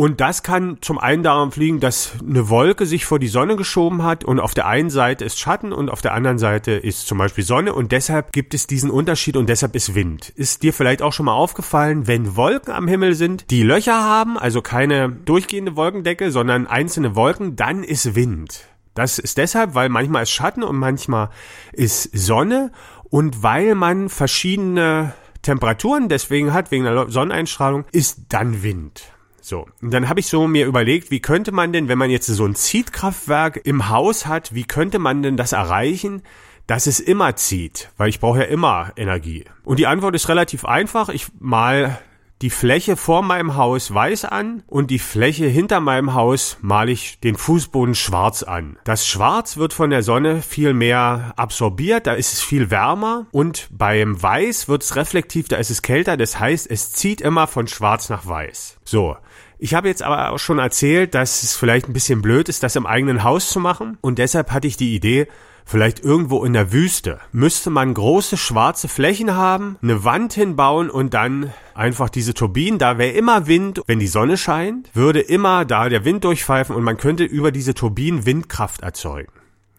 Und 0.00 0.22
das 0.22 0.42
kann 0.42 0.78
zum 0.80 0.98
einen 0.98 1.22
daran 1.22 1.50
fliegen, 1.50 1.78
dass 1.78 2.12
eine 2.26 2.48
Wolke 2.48 2.86
sich 2.86 3.04
vor 3.04 3.18
die 3.18 3.28
Sonne 3.28 3.56
geschoben 3.56 4.02
hat 4.02 4.24
und 4.24 4.40
auf 4.40 4.54
der 4.54 4.66
einen 4.66 4.88
Seite 4.88 5.26
ist 5.26 5.38
Schatten 5.38 5.74
und 5.74 5.90
auf 5.90 6.00
der 6.00 6.14
anderen 6.14 6.38
Seite 6.38 6.70
ist 6.70 7.06
zum 7.06 7.18
Beispiel 7.18 7.44
Sonne 7.44 7.74
und 7.74 7.92
deshalb 7.92 8.32
gibt 8.32 8.54
es 8.54 8.66
diesen 8.66 8.90
Unterschied 8.90 9.36
und 9.36 9.50
deshalb 9.50 9.76
ist 9.76 9.94
Wind. 9.94 10.30
Ist 10.30 10.62
dir 10.62 10.72
vielleicht 10.72 11.02
auch 11.02 11.12
schon 11.12 11.26
mal 11.26 11.34
aufgefallen, 11.34 12.06
wenn 12.06 12.34
Wolken 12.34 12.72
am 12.72 12.88
Himmel 12.88 13.14
sind, 13.14 13.50
die 13.50 13.62
Löcher 13.62 14.02
haben, 14.02 14.38
also 14.38 14.62
keine 14.62 15.10
durchgehende 15.10 15.76
Wolkendecke, 15.76 16.30
sondern 16.30 16.66
einzelne 16.66 17.14
Wolken, 17.14 17.56
dann 17.56 17.84
ist 17.84 18.14
Wind. 18.14 18.70
Das 18.94 19.18
ist 19.18 19.36
deshalb, 19.36 19.74
weil 19.74 19.90
manchmal 19.90 20.22
ist 20.22 20.30
Schatten 20.30 20.62
und 20.62 20.76
manchmal 20.76 21.28
ist 21.74 22.08
Sonne 22.16 22.72
und 23.10 23.42
weil 23.42 23.74
man 23.74 24.08
verschiedene 24.08 25.12
Temperaturen 25.42 26.08
deswegen 26.08 26.54
hat, 26.54 26.70
wegen 26.70 26.84
der 26.84 27.10
Sonneneinstrahlung, 27.10 27.84
ist 27.92 28.20
dann 28.30 28.62
Wind. 28.62 29.02
So, 29.40 29.66
und 29.80 29.92
dann 29.92 30.08
habe 30.08 30.20
ich 30.20 30.26
so 30.26 30.46
mir 30.46 30.66
überlegt, 30.66 31.10
wie 31.10 31.20
könnte 31.20 31.52
man 31.52 31.72
denn, 31.72 31.88
wenn 31.88 31.98
man 31.98 32.10
jetzt 32.10 32.26
so 32.26 32.44
ein 32.44 32.54
Ziehkraftwerk 32.54 33.60
im 33.64 33.88
Haus 33.88 34.26
hat, 34.26 34.54
wie 34.54 34.64
könnte 34.64 34.98
man 34.98 35.22
denn 35.22 35.36
das 35.36 35.52
erreichen, 35.52 36.22
dass 36.66 36.86
es 36.86 37.00
immer 37.00 37.36
zieht? 37.36 37.90
Weil 37.96 38.08
ich 38.08 38.20
brauche 38.20 38.40
ja 38.40 38.44
immer 38.44 38.92
Energie. 38.96 39.44
Und 39.64 39.78
die 39.78 39.86
Antwort 39.86 40.14
ist 40.14 40.28
relativ 40.28 40.64
einfach. 40.64 41.08
Ich 41.08 41.26
mal 41.38 41.98
die 42.42 42.50
Fläche 42.50 42.96
vor 42.96 43.22
meinem 43.22 43.56
Haus 43.56 43.92
weiß 43.92 44.24
an 44.24 44.62
und 44.66 44.90
die 44.90 44.98
Fläche 44.98 45.46
hinter 45.46 45.80
meinem 45.80 46.14
Haus 46.14 46.56
male 46.62 46.90
ich 46.90 47.20
den 47.20 47.36
Fußboden 47.36 47.94
schwarz 47.94 48.42
an. 48.42 48.78
Das 48.84 49.06
Schwarz 49.06 49.58
wird 49.58 49.74
von 49.74 49.90
der 49.90 50.02
Sonne 50.02 50.40
viel 50.40 50.72
mehr 50.72 51.34
absorbiert, 51.36 52.06
da 52.06 52.14
ist 52.14 52.32
es 52.32 52.40
viel 52.40 52.70
wärmer 52.70 53.26
und 53.30 53.68
beim 53.70 54.22
Weiß 54.22 54.68
wird 54.68 54.82
es 54.82 54.96
reflektiv, 54.96 55.48
da 55.48 55.56
ist 55.56 55.70
es 55.70 55.82
kälter, 55.82 56.16
das 56.16 56.40
heißt, 56.40 56.70
es 56.70 56.92
zieht 56.92 57.20
immer 57.20 57.46
von 57.46 57.66
schwarz 57.66 58.08
nach 58.08 58.26
weiß. 58.26 58.78
So. 58.84 59.16
Ich 59.62 59.74
habe 59.74 59.88
jetzt 59.88 60.02
aber 60.02 60.32
auch 60.32 60.38
schon 60.38 60.58
erzählt, 60.58 61.14
dass 61.14 61.42
es 61.42 61.54
vielleicht 61.54 61.86
ein 61.86 61.92
bisschen 61.92 62.22
blöd 62.22 62.48
ist, 62.48 62.62
das 62.62 62.76
im 62.76 62.86
eigenen 62.86 63.24
Haus 63.24 63.50
zu 63.50 63.60
machen 63.60 63.98
und 64.00 64.18
deshalb 64.18 64.52
hatte 64.52 64.66
ich 64.66 64.78
die 64.78 64.94
Idee, 64.94 65.28
vielleicht 65.66 66.00
irgendwo 66.00 66.46
in 66.46 66.54
der 66.54 66.72
Wüste, 66.72 67.20
müsste 67.30 67.68
man 67.68 67.92
große 67.92 68.38
schwarze 68.38 68.88
Flächen 68.88 69.36
haben, 69.36 69.76
eine 69.82 70.02
Wand 70.02 70.32
hinbauen 70.32 70.88
und 70.88 71.12
dann 71.12 71.52
einfach 71.74 72.08
diese 72.08 72.32
Turbinen, 72.32 72.78
da 72.78 72.96
wäre 72.96 73.12
immer 73.12 73.46
Wind, 73.48 73.82
wenn 73.86 73.98
die 73.98 74.06
Sonne 74.06 74.38
scheint, 74.38 74.88
würde 74.94 75.20
immer 75.20 75.66
da 75.66 75.90
der 75.90 76.06
Wind 76.06 76.24
durchpfeifen 76.24 76.74
und 76.74 76.82
man 76.82 76.96
könnte 76.96 77.24
über 77.24 77.52
diese 77.52 77.74
Turbinen 77.74 78.24
Windkraft 78.24 78.80
erzeugen. 78.80 79.32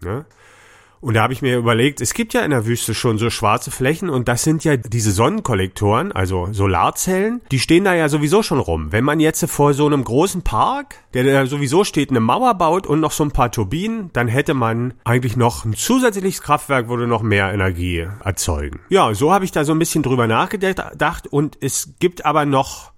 Ne? 0.03 0.25
Und 1.01 1.15
da 1.15 1.23
habe 1.23 1.33
ich 1.33 1.41
mir 1.41 1.57
überlegt, 1.57 1.99
es 1.99 2.13
gibt 2.13 2.33
ja 2.35 2.41
in 2.41 2.51
der 2.51 2.67
Wüste 2.67 2.93
schon 2.93 3.17
so 3.17 3.31
schwarze 3.31 3.71
Flächen 3.71 4.07
und 4.07 4.27
das 4.27 4.43
sind 4.43 4.63
ja 4.63 4.77
diese 4.77 5.11
Sonnenkollektoren, 5.11 6.11
also 6.11 6.49
Solarzellen, 6.51 7.41
die 7.51 7.59
stehen 7.59 7.83
da 7.83 7.95
ja 7.95 8.07
sowieso 8.07 8.43
schon 8.43 8.59
rum. 8.59 8.91
Wenn 8.91 9.03
man 9.03 9.19
jetzt 9.19 9.43
vor 9.49 9.73
so 9.73 9.87
einem 9.87 10.03
großen 10.03 10.43
Park, 10.43 10.95
der 11.15 11.23
da 11.23 11.47
sowieso 11.47 11.83
steht, 11.83 12.11
eine 12.11 12.19
Mauer 12.19 12.53
baut 12.53 12.85
und 12.85 12.99
noch 12.99 13.11
so 13.11 13.23
ein 13.23 13.31
paar 13.31 13.51
Turbinen, 13.51 14.11
dann 14.13 14.27
hätte 14.27 14.53
man 14.53 14.93
eigentlich 15.03 15.35
noch 15.35 15.65
ein 15.65 15.73
zusätzliches 15.73 16.43
Kraftwerk, 16.43 16.87
würde 16.87 17.07
noch 17.07 17.23
mehr 17.23 17.51
Energie 17.51 18.07
erzeugen. 18.23 18.79
Ja, 18.89 19.11
so 19.15 19.33
habe 19.33 19.43
ich 19.43 19.51
da 19.51 19.63
so 19.63 19.71
ein 19.71 19.79
bisschen 19.79 20.03
drüber 20.03 20.27
nachgedacht 20.27 21.25
und 21.27 21.57
es 21.61 21.95
gibt 21.99 22.25
aber 22.25 22.45
noch 22.45 22.91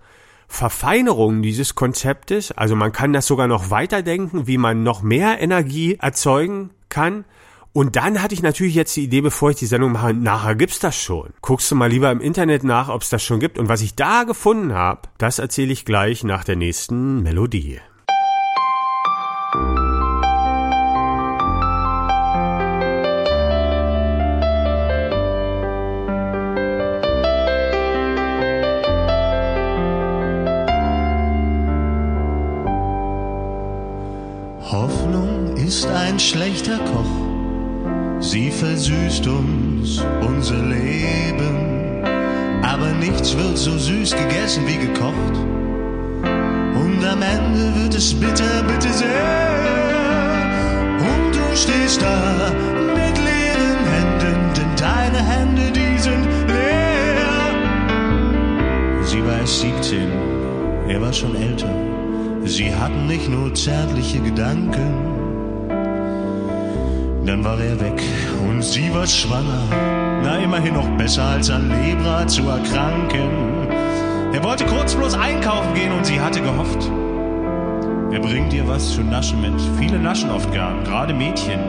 Verfeinerungen 0.50 1.42
dieses 1.42 1.74
Konzeptes. 1.74 2.52
Also 2.52 2.76
man 2.76 2.92
kann 2.92 3.14
das 3.14 3.28
sogar 3.28 3.48
noch 3.48 3.70
weiterdenken, 3.70 4.46
wie 4.46 4.58
man 4.58 4.84
noch 4.84 5.02
mehr 5.02 5.42
Energie 5.42 5.98
erzeugen 6.02 6.72
kann. 6.90 7.24
Und 7.74 7.96
dann 7.96 8.22
hatte 8.22 8.36
ich 8.36 8.44
natürlich 8.44 8.76
jetzt 8.76 8.96
die 8.96 9.04
Idee, 9.04 9.22
bevor 9.22 9.50
ich 9.50 9.56
die 9.56 9.66
Sendung 9.66 9.94
mache, 9.94 10.14
nachher 10.14 10.54
gibt's 10.54 10.78
das 10.78 10.96
schon. 10.96 11.34
Guckst 11.42 11.72
du 11.72 11.76
mal 11.76 11.90
lieber 11.90 12.12
im 12.12 12.22
Internet 12.22 12.64
nach, 12.64 12.88
ob's 12.88 13.10
das 13.10 13.24
schon 13.24 13.40
gibt. 13.40 13.58
Und 13.58 13.68
was 13.68 13.82
ich 13.82 13.96
da 13.96 14.26
gefunden 14.26 14.74
habe, 14.74 15.02
das 15.18 15.40
erzähle 15.40 15.74
ich 15.74 15.84
gleich 15.84 16.24
nach 16.24 16.44
der 16.44 16.56
nächsten 16.56 17.24
Melodie. 17.24 17.80
Hoffnung 34.62 35.58
ist 35.58 35.88
ein 35.88 36.20
schlechter 36.20 36.78
Koch 36.78 37.23
Sie 38.34 38.50
versüßt 38.50 39.28
uns 39.28 40.04
unser 40.28 40.58
Leben, 40.58 42.04
aber 42.64 42.92
nichts 42.94 43.38
wird 43.38 43.56
so 43.56 43.78
süß 43.78 44.16
gegessen 44.16 44.64
wie 44.66 44.78
gekocht. 44.88 45.36
Und 46.74 47.06
am 47.06 47.22
Ende 47.22 47.80
wird 47.80 47.94
es 47.94 48.12
bitter, 48.12 48.64
bitte 48.68 48.92
sehr. 48.92 49.54
Und 50.98 51.36
du 51.36 51.56
stehst 51.56 52.02
da 52.02 52.52
mit 52.96 53.16
leeren 53.20 53.86
Händen, 53.94 54.54
denn 54.56 54.76
deine 54.78 55.24
Hände, 55.24 55.72
die 55.72 56.00
sind 56.00 56.26
leer. 56.48 57.54
Sie 59.04 59.24
war 59.24 59.42
erst 59.42 59.60
17, 59.60 60.12
er 60.88 61.00
war 61.00 61.14
schon 61.14 61.36
älter. 61.36 61.70
Sie 62.46 62.74
hatten 62.74 63.06
nicht 63.06 63.30
nur 63.30 63.54
zärtliche 63.54 64.22
Gedanken 64.22 65.13
dann 67.26 67.44
war 67.44 67.60
er 67.60 67.80
weg 67.80 68.02
und 68.48 68.62
sie 68.64 68.94
war 68.94 69.08
schwanger. 69.08 69.64
Na, 70.24 70.38
immerhin 70.38 70.74
noch 70.74 70.88
besser 70.98 71.24
als 71.24 71.50
an 71.50 71.70
Lebra 71.70 72.28
zu 72.28 72.48
erkranken. 72.50 73.68
Er 74.34 74.44
wollte 74.44 74.66
kurz 74.66 74.96
bloß 74.96 75.16
einkaufen 75.16 75.74
gehen 75.74 75.92
und 75.92 76.06
sie 76.06 76.20
hatte 76.20 76.42
gehofft. 76.42 76.90
Er 78.12 78.20
bringt 78.20 78.54
ihr 78.54 78.68
was 78.68 78.92
zu 78.92 79.02
naschen 79.02 79.42
mit. 79.42 79.60
Viele 79.80 80.00
naschen 80.00 80.30
oft 80.30 80.52
gern, 80.52 80.84
gerade 80.84 81.14
Mädchen. 81.14 81.60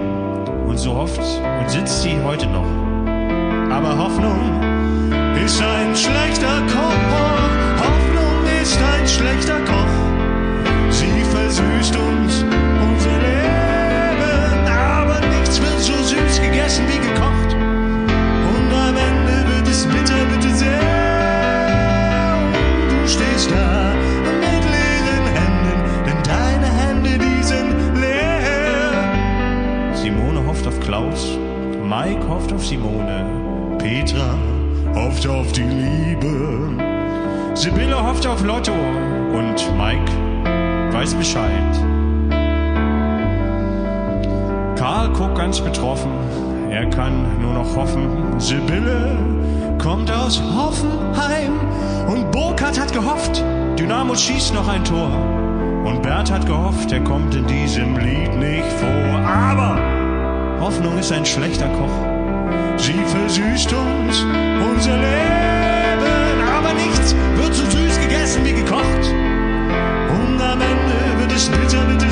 Und 0.67 0.79
so 0.79 0.95
hofft 0.95 1.21
und 1.21 1.71
sitzt 1.71 2.03
sie 2.03 2.17
heute 2.25 2.47
noch. 2.47 2.67
Aber 3.71 3.97
Hoffnung 3.97 4.61
ist 5.45 5.63
ein 5.63 5.95
schlechter 5.95 6.63
Koch. 6.67 6.95
Hoffnung 7.79 8.63
ist 8.63 8.79
ein 8.79 9.07
schlechter 9.07 9.61
Koch. 9.61 10.91
Sie 10.91 11.25
versüßt 11.33 11.97
uns 11.97 12.64
gegessen 16.65 16.87
wie 16.89 16.99
gekocht. 16.99 17.53
Und 17.53 18.73
am 18.73 18.97
Ende 18.97 19.49
wird 19.51 19.69
es 19.69 19.87
bitter, 19.87 20.25
bitte 20.33 20.55
sehr. 20.55 20.81
Du 22.89 23.07
stehst 23.07 23.51
da 23.51 23.93
mit 24.41 24.65
leeren 24.65 25.27
Händen, 25.35 25.79
denn 26.07 26.23
deine 26.23 26.67
Hände, 26.67 27.19
die 27.19 27.43
sind 27.43 28.01
leer. 28.01 28.93
Simone 29.95 30.47
hofft 30.47 30.67
auf 30.67 30.81
Klaus, 30.81 31.39
Mike 31.83 32.27
hofft 32.29 32.53
auf 32.53 32.65
Simone, 32.65 33.27
Petra 33.79 34.35
hofft 34.95 35.27
auf 35.27 35.53
die 35.53 35.63
Liebe. 35.63 36.83
Sibylle 37.55 38.03
hofft 38.03 38.27
auf 38.27 38.43
Lotto 38.43 38.73
und 38.73 39.71
Mike 39.77 40.13
weiß 40.93 41.15
Bescheid. 41.15 41.95
Karl 44.77 45.09
guckt 45.11 45.37
ganz 45.37 45.61
betroffen, 45.61 46.13
er 46.75 46.87
kann 46.91 47.41
nur 47.41 47.55
noch 47.55 47.77
hoffen. 47.77 48.09
Sibylle 48.39 49.17
kommt 49.79 50.11
aus 50.11 50.43
Hoffenheim 50.43 51.61
und 52.09 52.33
Burkhardt 52.33 52.81
hat 52.81 52.93
gehofft, 52.93 53.45
Dynamo 53.79 54.15
schießt 54.17 54.55
noch 54.55 54.67
ein 54.67 54.85
Tor. 54.85 55.11
Und 55.85 56.03
Bert 56.03 56.33
hat 56.33 56.47
gehofft, 56.47 56.91
er 56.91 57.05
kommt 57.05 57.35
in 57.35 57.47
diesem 57.47 57.97
Lied 57.97 58.35
nicht 58.37 58.73
vor. 58.81 59.21
Aber 59.21 59.79
Hoffnung 60.61 60.99
ist 60.99 61.13
ein 61.13 61.25
schlechter 61.25 61.69
Koch. 61.69 61.97
Sie 62.77 63.05
versüßt 63.07 63.73
uns 63.73 64.27
unser 64.73 64.97
Leben, 64.97 66.41
aber 66.59 66.75
nichts 66.75 67.15
wird 67.37 67.55
so 67.55 67.65
süß 67.71 68.01
gegessen 68.01 68.45
wie 68.45 68.55
gekocht. 68.55 69.05
Und 70.19 70.41
am 70.43 70.61
Ende 70.61 71.21
wird 71.21 71.33
es 71.33 71.49
bitter, 71.49 71.85
bitte 71.85 72.11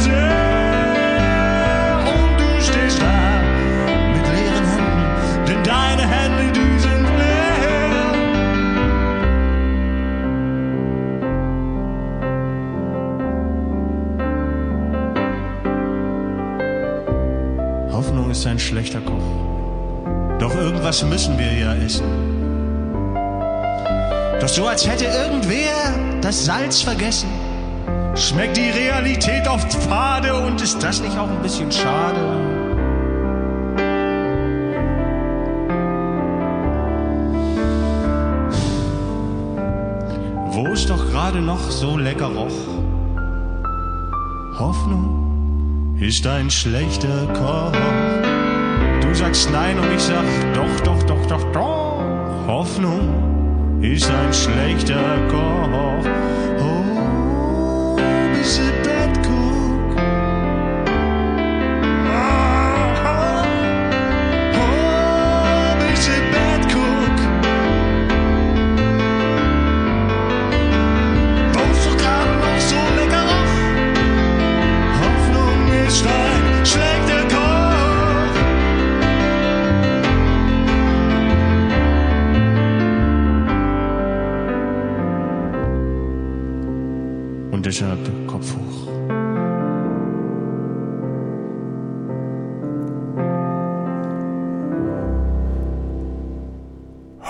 schlechter 18.82 19.00
Koch. 19.00 20.38
Doch 20.40 20.54
irgendwas 20.56 21.04
müssen 21.04 21.38
wir 21.38 21.52
ja 21.52 21.74
essen. 21.74 22.04
Doch 24.40 24.48
so 24.48 24.66
als 24.66 24.88
hätte 24.88 25.04
irgendwer 25.04 26.20
das 26.20 26.44
Salz 26.44 26.82
vergessen. 26.82 27.28
schmeckt 28.14 28.56
die 28.56 28.70
Realität 28.70 29.48
oft 29.48 29.72
fade 29.72 30.34
und 30.34 30.60
ist 30.60 30.82
das 30.82 31.00
nicht 31.00 31.16
auch 31.16 31.30
ein 31.30 31.42
bisschen 31.42 31.70
schade? 31.70 32.20
Wo 40.50 40.66
es 40.72 40.86
doch 40.86 41.10
gerade 41.10 41.40
noch 41.40 41.70
so 41.70 41.96
lecker 41.96 42.26
roch. 42.26 42.60
Hoffnung 44.58 45.96
ist 46.00 46.26
ein 46.26 46.50
schlechter 46.50 47.26
Koch. 47.32 48.41
Du 49.12 49.18
sagst 49.18 49.50
nein 49.52 49.78
und 49.78 49.92
ich 49.92 50.00
sag 50.00 50.24
doch, 50.54 50.80
doch, 50.84 51.02
doch, 51.02 51.26
doch, 51.26 51.52
doch. 51.52 52.46
Hoffnung 52.46 53.82
ist 53.82 54.10
ein 54.10 54.32
schlechter 54.32 55.18
Koch. 55.28 55.68
Oh, 56.58 57.96
bist 58.32 58.58
du 58.58 58.81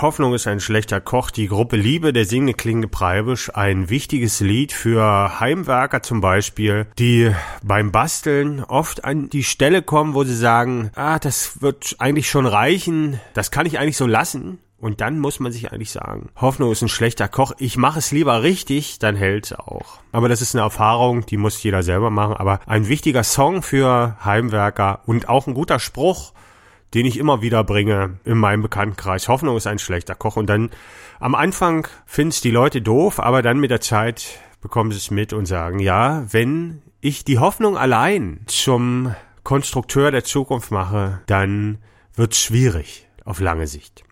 Hoffnung 0.03 0.33
ist 0.33 0.47
ein 0.47 0.59
schlechter 0.59 0.99
Koch, 0.99 1.31
die 1.31 1.47
Gruppe 1.47 1.77
Liebe, 1.77 2.11
der 2.11 2.25
singende 2.25 2.53
klingende 2.53 2.89
Preibisch, 2.89 3.49
ein 3.55 3.89
wichtiges 3.89 4.41
Lied 4.41 4.73
für 4.73 5.39
Heimwerker 5.39 6.03
zum 6.03 6.19
Beispiel, 6.19 6.87
die 6.99 7.31
beim 7.63 7.93
Basteln 7.93 8.65
oft 8.65 9.05
an 9.05 9.29
die 9.29 9.45
Stelle 9.45 9.81
kommen, 9.81 10.13
wo 10.13 10.25
sie 10.25 10.35
sagen, 10.35 10.91
ah, 10.95 11.19
das 11.19 11.61
wird 11.61 11.95
eigentlich 11.99 12.29
schon 12.29 12.45
reichen, 12.45 13.21
das 13.33 13.49
kann 13.49 13.65
ich 13.65 13.79
eigentlich 13.79 13.95
so 13.95 14.05
lassen. 14.05 14.59
Und 14.77 14.99
dann 14.99 15.19
muss 15.19 15.39
man 15.39 15.53
sich 15.53 15.71
eigentlich 15.71 15.91
sagen, 15.91 16.31
Hoffnung 16.35 16.73
ist 16.73 16.81
ein 16.81 16.89
schlechter 16.89 17.29
Koch, 17.29 17.53
ich 17.57 17.77
mache 17.77 17.99
es 17.99 18.11
lieber 18.11 18.43
richtig, 18.43 18.99
dann 18.99 19.15
hält's 19.15 19.53
auch. 19.53 19.99
Aber 20.11 20.27
das 20.27 20.41
ist 20.41 20.53
eine 20.53 20.63
Erfahrung, 20.63 21.25
die 21.25 21.37
muss 21.37 21.63
jeder 21.63 21.81
selber 21.81 22.09
machen. 22.09 22.35
Aber 22.35 22.59
ein 22.65 22.89
wichtiger 22.89 23.23
Song 23.23 23.61
für 23.61 24.17
Heimwerker 24.25 24.99
und 25.05 25.29
auch 25.29 25.47
ein 25.47 25.53
guter 25.53 25.79
Spruch, 25.79 26.33
den 26.93 27.05
ich 27.05 27.17
immer 27.17 27.41
wieder 27.41 27.63
bringe 27.63 28.17
in 28.23 28.37
meinem 28.37 28.61
Bekanntenkreis. 28.61 29.27
Hoffnung 29.27 29.57
ist 29.57 29.67
ein 29.67 29.79
schlechter 29.79 30.15
Koch. 30.15 30.35
Und 30.35 30.47
dann 30.47 30.69
am 31.19 31.35
Anfang 31.35 31.87
finden's 32.05 32.41
die 32.41 32.51
Leute 32.51 32.81
doof, 32.81 33.19
aber 33.19 33.41
dann 33.41 33.59
mit 33.59 33.71
der 33.71 33.81
Zeit 33.81 34.39
bekommen 34.61 34.91
sie 34.91 34.97
es 34.97 35.11
mit 35.11 35.33
und 35.33 35.45
sagen, 35.45 35.79
ja, 35.79 36.25
wenn 36.31 36.81
ich 37.01 37.25
die 37.25 37.39
Hoffnung 37.39 37.77
allein 37.77 38.41
zum 38.45 39.13
Konstrukteur 39.43 40.11
der 40.11 40.23
Zukunft 40.23 40.71
mache, 40.71 41.21
dann 41.25 41.79
wird's 42.15 42.39
schwierig 42.39 43.07
auf 43.25 43.39
lange 43.39 43.67
Sicht. 43.67 44.02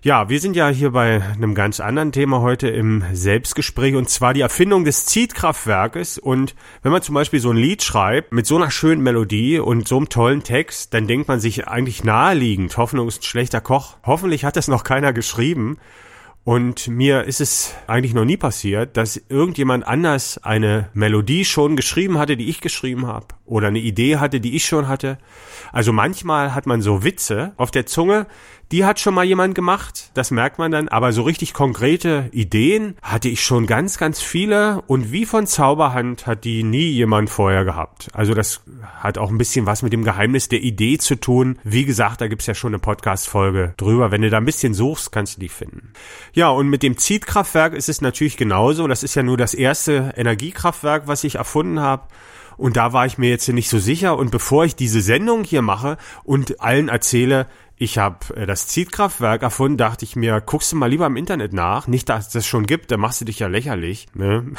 Ja, 0.00 0.28
wir 0.28 0.38
sind 0.38 0.54
ja 0.54 0.68
hier 0.68 0.92
bei 0.92 1.20
einem 1.20 1.56
ganz 1.56 1.80
anderen 1.80 2.12
Thema 2.12 2.40
heute 2.40 2.68
im 2.68 3.02
Selbstgespräch 3.12 3.96
und 3.96 4.08
zwar 4.08 4.32
die 4.32 4.42
Erfindung 4.42 4.84
des 4.84 5.06
Zietkraftwerkes. 5.06 6.18
Und 6.18 6.54
wenn 6.84 6.92
man 6.92 7.02
zum 7.02 7.16
Beispiel 7.16 7.40
so 7.40 7.50
ein 7.50 7.56
Lied 7.56 7.82
schreibt 7.82 8.30
mit 8.30 8.46
so 8.46 8.54
einer 8.54 8.70
schönen 8.70 9.02
Melodie 9.02 9.58
und 9.58 9.88
so 9.88 9.96
einem 9.96 10.08
tollen 10.08 10.44
Text, 10.44 10.94
dann 10.94 11.08
denkt 11.08 11.26
man 11.26 11.40
sich 11.40 11.66
eigentlich 11.66 12.04
naheliegend, 12.04 12.76
Hoffnung 12.76 13.08
ist 13.08 13.22
ein 13.22 13.24
schlechter 13.24 13.60
Koch. 13.60 13.96
Hoffentlich 14.04 14.44
hat 14.44 14.54
das 14.54 14.68
noch 14.68 14.84
keiner 14.84 15.12
geschrieben. 15.12 15.78
Und 16.44 16.88
mir 16.88 17.24
ist 17.24 17.42
es 17.42 17.74
eigentlich 17.88 18.14
noch 18.14 18.24
nie 18.24 18.38
passiert, 18.38 18.96
dass 18.96 19.20
irgendjemand 19.28 19.86
anders 19.86 20.38
eine 20.42 20.88
Melodie 20.94 21.44
schon 21.44 21.76
geschrieben 21.76 22.18
hatte, 22.18 22.38
die 22.38 22.48
ich 22.48 22.62
geschrieben 22.62 23.06
habe. 23.06 23.26
Oder 23.44 23.68
eine 23.68 23.80
Idee 23.80 24.16
hatte, 24.16 24.40
die 24.40 24.56
ich 24.56 24.64
schon 24.64 24.88
hatte. 24.88 25.18
Also 25.72 25.92
manchmal 25.92 26.54
hat 26.54 26.66
man 26.66 26.80
so 26.80 27.04
Witze 27.04 27.52
auf 27.58 27.70
der 27.70 27.84
Zunge, 27.84 28.26
die 28.72 28.84
hat 28.84 29.00
schon 29.00 29.14
mal 29.14 29.24
jemand 29.24 29.54
gemacht, 29.54 30.10
das 30.14 30.30
merkt 30.30 30.58
man 30.58 30.70
dann, 30.70 30.88
aber 30.88 31.12
so 31.12 31.22
richtig 31.22 31.54
konkrete 31.54 32.28
Ideen 32.32 32.96
hatte 33.02 33.28
ich 33.28 33.42
schon 33.42 33.66
ganz, 33.66 33.96
ganz 33.98 34.20
viele 34.20 34.82
und 34.86 35.10
wie 35.10 35.24
von 35.24 35.46
Zauberhand 35.46 36.26
hat 36.26 36.44
die 36.44 36.62
nie 36.62 36.88
jemand 36.90 37.30
vorher 37.30 37.64
gehabt. 37.64 38.08
Also 38.12 38.34
das 38.34 38.60
hat 38.98 39.16
auch 39.16 39.30
ein 39.30 39.38
bisschen 39.38 39.66
was 39.66 39.82
mit 39.82 39.92
dem 39.92 40.04
Geheimnis 40.04 40.48
der 40.48 40.60
Idee 40.60 40.98
zu 40.98 41.16
tun. 41.16 41.58
Wie 41.64 41.84
gesagt, 41.84 42.20
da 42.20 42.28
gibt's 42.28 42.46
ja 42.46 42.54
schon 42.54 42.70
eine 42.70 42.78
Podcast-Folge 42.78 43.74
drüber. 43.76 44.10
Wenn 44.10 44.22
du 44.22 44.30
da 44.30 44.36
ein 44.36 44.44
bisschen 44.44 44.74
suchst, 44.74 45.12
kannst 45.12 45.36
du 45.36 45.40
die 45.40 45.48
finden. 45.48 45.92
Ja, 46.34 46.50
und 46.50 46.68
mit 46.68 46.82
dem 46.82 46.98
Zietkraftwerk 46.98 47.72
ist 47.72 47.88
es 47.88 48.00
natürlich 48.00 48.36
genauso. 48.36 48.86
Das 48.86 49.02
ist 49.02 49.14
ja 49.14 49.22
nur 49.22 49.36
das 49.38 49.54
erste 49.54 50.12
Energiekraftwerk, 50.16 51.06
was 51.06 51.24
ich 51.24 51.36
erfunden 51.36 51.80
habe. 51.80 52.08
Und 52.58 52.76
da 52.76 52.92
war 52.92 53.06
ich 53.06 53.18
mir 53.18 53.30
jetzt 53.30 53.48
nicht 53.48 53.70
so 53.70 53.78
sicher. 53.78 54.18
Und 54.18 54.30
bevor 54.30 54.64
ich 54.64 54.74
diese 54.74 55.00
Sendung 55.00 55.44
hier 55.44 55.62
mache 55.62 55.96
und 56.24 56.60
allen 56.60 56.88
erzähle, 56.88 57.46
ich 57.78 57.96
habe 57.98 58.34
äh, 58.34 58.46
das 58.46 58.66
Zietkraftwerk 58.66 59.42
erfunden, 59.42 59.78
dachte 59.78 60.04
ich 60.04 60.16
mir, 60.16 60.40
guckst 60.40 60.72
du 60.72 60.76
mal 60.76 60.90
lieber 60.90 61.06
im 61.06 61.16
Internet 61.16 61.52
nach. 61.52 61.86
Nicht, 61.86 62.08
dass 62.08 62.26
es 62.26 62.32
das 62.32 62.46
schon 62.46 62.66
gibt, 62.66 62.90
dann 62.90 63.00
machst 63.00 63.20
du 63.20 63.24
dich 63.24 63.38
ja 63.38 63.46
lächerlich. 63.46 64.08
Ne? 64.14 64.52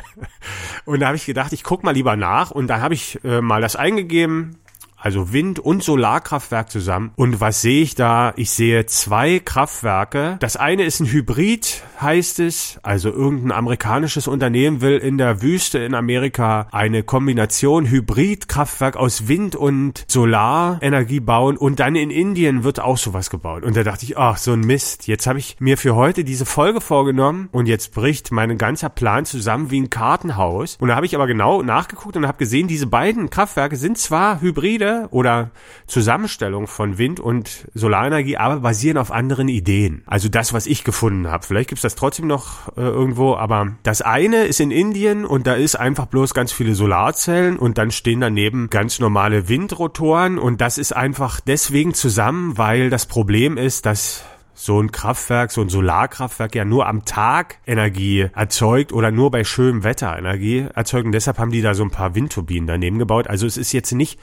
und 0.84 1.00
da 1.00 1.06
habe 1.06 1.16
ich 1.16 1.24
gedacht, 1.24 1.52
ich 1.52 1.64
guck 1.64 1.82
mal 1.82 1.92
lieber 1.92 2.16
nach. 2.16 2.50
Und 2.50 2.66
da 2.66 2.80
habe 2.80 2.94
ich 2.94 3.18
äh, 3.24 3.40
mal 3.40 3.62
das 3.62 3.74
eingegeben, 3.74 4.58
also 5.02 5.32
Wind- 5.32 5.58
und 5.58 5.82
Solarkraftwerk 5.82 6.70
zusammen. 6.70 7.10
Und 7.16 7.40
was 7.40 7.60
sehe 7.60 7.82
ich 7.82 7.96
da? 7.96 8.32
Ich 8.36 8.52
sehe 8.52 8.86
zwei 8.86 9.40
Kraftwerke. 9.40 10.36
Das 10.38 10.56
eine 10.56 10.84
ist 10.84 11.00
ein 11.00 11.06
Hybrid, 11.06 11.82
heißt 12.00 12.38
es. 12.38 12.78
Also 12.82 13.10
irgendein 13.10 13.50
amerikanisches 13.50 14.28
Unternehmen 14.28 14.80
will 14.80 14.98
in 14.98 15.18
der 15.18 15.42
Wüste 15.42 15.78
in 15.78 15.94
Amerika 15.94 16.68
eine 16.70 17.02
Kombination 17.02 17.90
Hybridkraftwerk 17.90 18.96
aus 18.96 19.26
Wind- 19.26 19.56
und 19.56 20.04
Solarenergie 20.06 21.20
bauen. 21.20 21.56
Und 21.56 21.80
dann 21.80 21.96
in 21.96 22.10
Indien 22.10 22.62
wird 22.62 22.78
auch 22.78 22.98
sowas 22.98 23.28
gebaut. 23.28 23.64
Und 23.64 23.76
da 23.76 23.82
dachte 23.82 24.04
ich, 24.04 24.16
ach, 24.16 24.36
so 24.36 24.52
ein 24.52 24.60
Mist. 24.60 25.08
Jetzt 25.08 25.26
habe 25.26 25.40
ich 25.40 25.56
mir 25.58 25.76
für 25.78 25.96
heute 25.96 26.22
diese 26.22 26.46
Folge 26.46 26.80
vorgenommen 26.80 27.48
und 27.50 27.66
jetzt 27.66 27.92
bricht 27.92 28.30
mein 28.30 28.56
ganzer 28.56 28.88
Plan 28.88 29.24
zusammen 29.24 29.70
wie 29.72 29.80
ein 29.80 29.90
Kartenhaus. 29.90 30.76
Und 30.80 30.88
da 30.88 30.94
habe 30.94 31.06
ich 31.06 31.16
aber 31.16 31.26
genau 31.26 31.62
nachgeguckt 31.62 32.16
und 32.16 32.28
habe 32.28 32.38
gesehen, 32.38 32.68
diese 32.68 32.86
beiden 32.86 33.30
Kraftwerke 33.30 33.74
sind 33.74 33.98
zwar 33.98 34.40
Hybride, 34.40 34.91
oder 35.10 35.50
Zusammenstellung 35.86 36.66
von 36.66 36.98
Wind- 36.98 37.20
und 37.20 37.68
Solarenergie, 37.74 38.36
aber 38.36 38.60
basieren 38.60 38.98
auf 38.98 39.10
anderen 39.10 39.48
Ideen. 39.48 40.02
Also 40.06 40.28
das, 40.28 40.52
was 40.52 40.66
ich 40.66 40.84
gefunden 40.84 41.28
habe. 41.28 41.44
Vielleicht 41.46 41.68
gibt's 41.68 41.82
das 41.82 41.94
trotzdem 41.94 42.26
noch 42.26 42.68
äh, 42.76 42.80
irgendwo, 42.80 43.36
aber 43.36 43.76
das 43.82 44.02
eine 44.02 44.44
ist 44.44 44.60
in 44.60 44.70
Indien 44.70 45.24
und 45.24 45.46
da 45.46 45.54
ist 45.54 45.76
einfach 45.76 46.06
bloß 46.06 46.34
ganz 46.34 46.52
viele 46.52 46.74
Solarzellen 46.74 47.58
und 47.58 47.78
dann 47.78 47.90
stehen 47.90 48.20
daneben 48.20 48.70
ganz 48.70 48.98
normale 49.00 49.48
Windrotoren 49.48 50.38
und 50.38 50.60
das 50.60 50.78
ist 50.78 50.94
einfach 50.94 51.40
deswegen 51.40 51.94
zusammen, 51.94 52.58
weil 52.58 52.90
das 52.90 53.06
Problem 53.06 53.56
ist, 53.56 53.86
dass 53.86 54.24
so 54.54 54.80
ein 54.80 54.92
Kraftwerk, 54.92 55.50
so 55.50 55.60
ein 55.60 55.68
Solarkraftwerk 55.68 56.54
ja 56.54 56.64
nur 56.64 56.86
am 56.86 57.04
Tag 57.04 57.58
Energie 57.66 58.28
erzeugt 58.34 58.92
oder 58.92 59.10
nur 59.10 59.30
bei 59.30 59.44
schönem 59.44 59.84
Wetter 59.84 60.16
Energie 60.16 60.66
erzeugt. 60.74 61.06
Und 61.06 61.12
deshalb 61.12 61.38
haben 61.38 61.50
die 61.50 61.62
da 61.62 61.74
so 61.74 61.82
ein 61.82 61.90
paar 61.90 62.14
Windturbinen 62.14 62.66
daneben 62.66 62.98
gebaut. 62.98 63.28
Also 63.28 63.46
es 63.46 63.56
ist 63.56 63.72
jetzt 63.72 63.92
nicht 63.92 64.18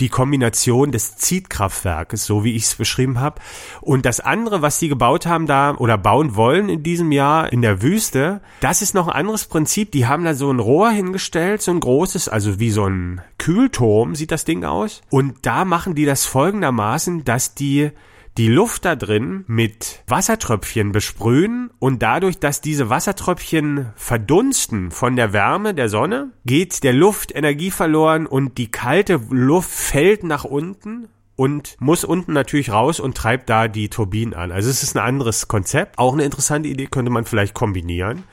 die 0.00 0.08
Kombination 0.08 0.92
des 0.92 1.16
Zietkraftwerkes, 1.16 2.24
so 2.24 2.42
wie 2.42 2.56
ich 2.56 2.64
es 2.64 2.74
beschrieben 2.74 3.20
habe. 3.20 3.40
Und 3.80 4.06
das 4.06 4.20
andere, 4.20 4.62
was 4.62 4.78
sie 4.78 4.88
gebaut 4.88 5.26
haben 5.26 5.46
da 5.46 5.74
oder 5.76 5.98
bauen 5.98 6.34
wollen 6.36 6.68
in 6.68 6.82
diesem 6.82 7.12
Jahr 7.12 7.52
in 7.52 7.62
der 7.62 7.82
Wüste, 7.82 8.40
das 8.60 8.82
ist 8.82 8.94
noch 8.94 9.08
ein 9.08 9.14
anderes 9.14 9.44
Prinzip. 9.44 9.92
Die 9.92 10.06
haben 10.06 10.24
da 10.24 10.34
so 10.34 10.50
ein 10.50 10.58
Rohr 10.58 10.90
hingestellt, 10.90 11.62
so 11.62 11.70
ein 11.70 11.80
großes, 11.80 12.28
also 12.28 12.58
wie 12.58 12.70
so 12.70 12.86
ein 12.86 13.20
Kühlturm 13.38 14.14
sieht 14.14 14.32
das 14.32 14.44
Ding 14.44 14.64
aus. 14.64 15.02
Und 15.10 15.34
da 15.42 15.64
machen 15.64 15.94
die 15.94 16.06
das 16.06 16.24
folgendermaßen, 16.24 17.24
dass 17.24 17.54
die 17.54 17.90
die 18.38 18.48
Luft 18.48 18.84
da 18.84 18.96
drin 18.96 19.44
mit 19.46 20.02
Wassertröpfchen 20.06 20.92
besprühen 20.92 21.70
und 21.78 22.02
dadurch, 22.02 22.38
dass 22.38 22.60
diese 22.60 22.88
Wassertröpfchen 22.88 23.92
verdunsten 23.96 24.90
von 24.90 25.16
der 25.16 25.32
Wärme 25.32 25.74
der 25.74 25.88
Sonne, 25.88 26.30
geht 26.44 26.82
der 26.84 26.92
Luft 26.92 27.34
Energie 27.34 27.70
verloren 27.70 28.26
und 28.26 28.58
die 28.58 28.70
kalte 28.70 29.20
Luft 29.30 29.70
fällt 29.70 30.24
nach 30.24 30.44
unten 30.44 31.08
und 31.36 31.76
muss 31.80 32.04
unten 32.04 32.32
natürlich 32.32 32.70
raus 32.70 33.00
und 33.00 33.16
treibt 33.16 33.48
da 33.48 33.66
die 33.66 33.88
Turbinen 33.88 34.34
an. 34.34 34.52
Also 34.52 34.68
es 34.68 34.82
ist 34.82 34.94
ein 34.94 35.02
anderes 35.02 35.48
Konzept. 35.48 35.98
Auch 35.98 36.12
eine 36.12 36.24
interessante 36.24 36.68
Idee 36.68 36.86
könnte 36.86 37.10
man 37.10 37.24
vielleicht 37.24 37.54
kombinieren. 37.54 38.24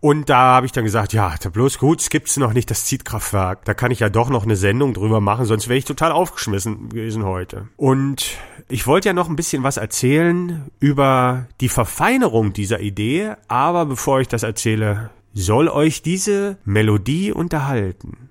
Und 0.00 0.30
da 0.30 0.54
habe 0.54 0.66
ich 0.66 0.72
dann 0.72 0.84
gesagt, 0.84 1.12
ja, 1.12 1.32
bloß 1.52 1.78
gut, 1.78 2.00
es 2.00 2.10
gibt's 2.10 2.36
noch 2.38 2.52
nicht 2.52 2.70
das 2.70 2.86
Zietkraftwerk. 2.86 3.64
Da 3.66 3.74
kann 3.74 3.90
ich 3.90 4.00
ja 4.00 4.08
doch 4.08 4.30
noch 4.30 4.44
eine 4.44 4.56
Sendung 4.56 4.94
drüber 4.94 5.20
machen, 5.20 5.44
sonst 5.44 5.68
wäre 5.68 5.78
ich 5.78 5.84
total 5.84 6.10
aufgeschmissen 6.10 6.88
gewesen 6.88 7.24
heute. 7.24 7.68
Und 7.76 8.38
ich 8.70 8.86
wollte 8.86 9.08
ja 9.08 9.12
noch 9.12 9.28
ein 9.28 9.36
bisschen 9.36 9.64
was 9.64 9.76
erzählen 9.76 10.70
über 10.78 11.46
die 11.60 11.68
Verfeinerung 11.68 12.52
dieser 12.52 12.80
Idee, 12.80 13.32
aber 13.48 13.84
bevor 13.86 14.20
ich 14.20 14.28
das 14.28 14.44
erzähle, 14.44 15.10
soll 15.34 15.68
euch 15.68 16.02
diese 16.02 16.56
Melodie 16.64 17.32
unterhalten. 17.32 18.30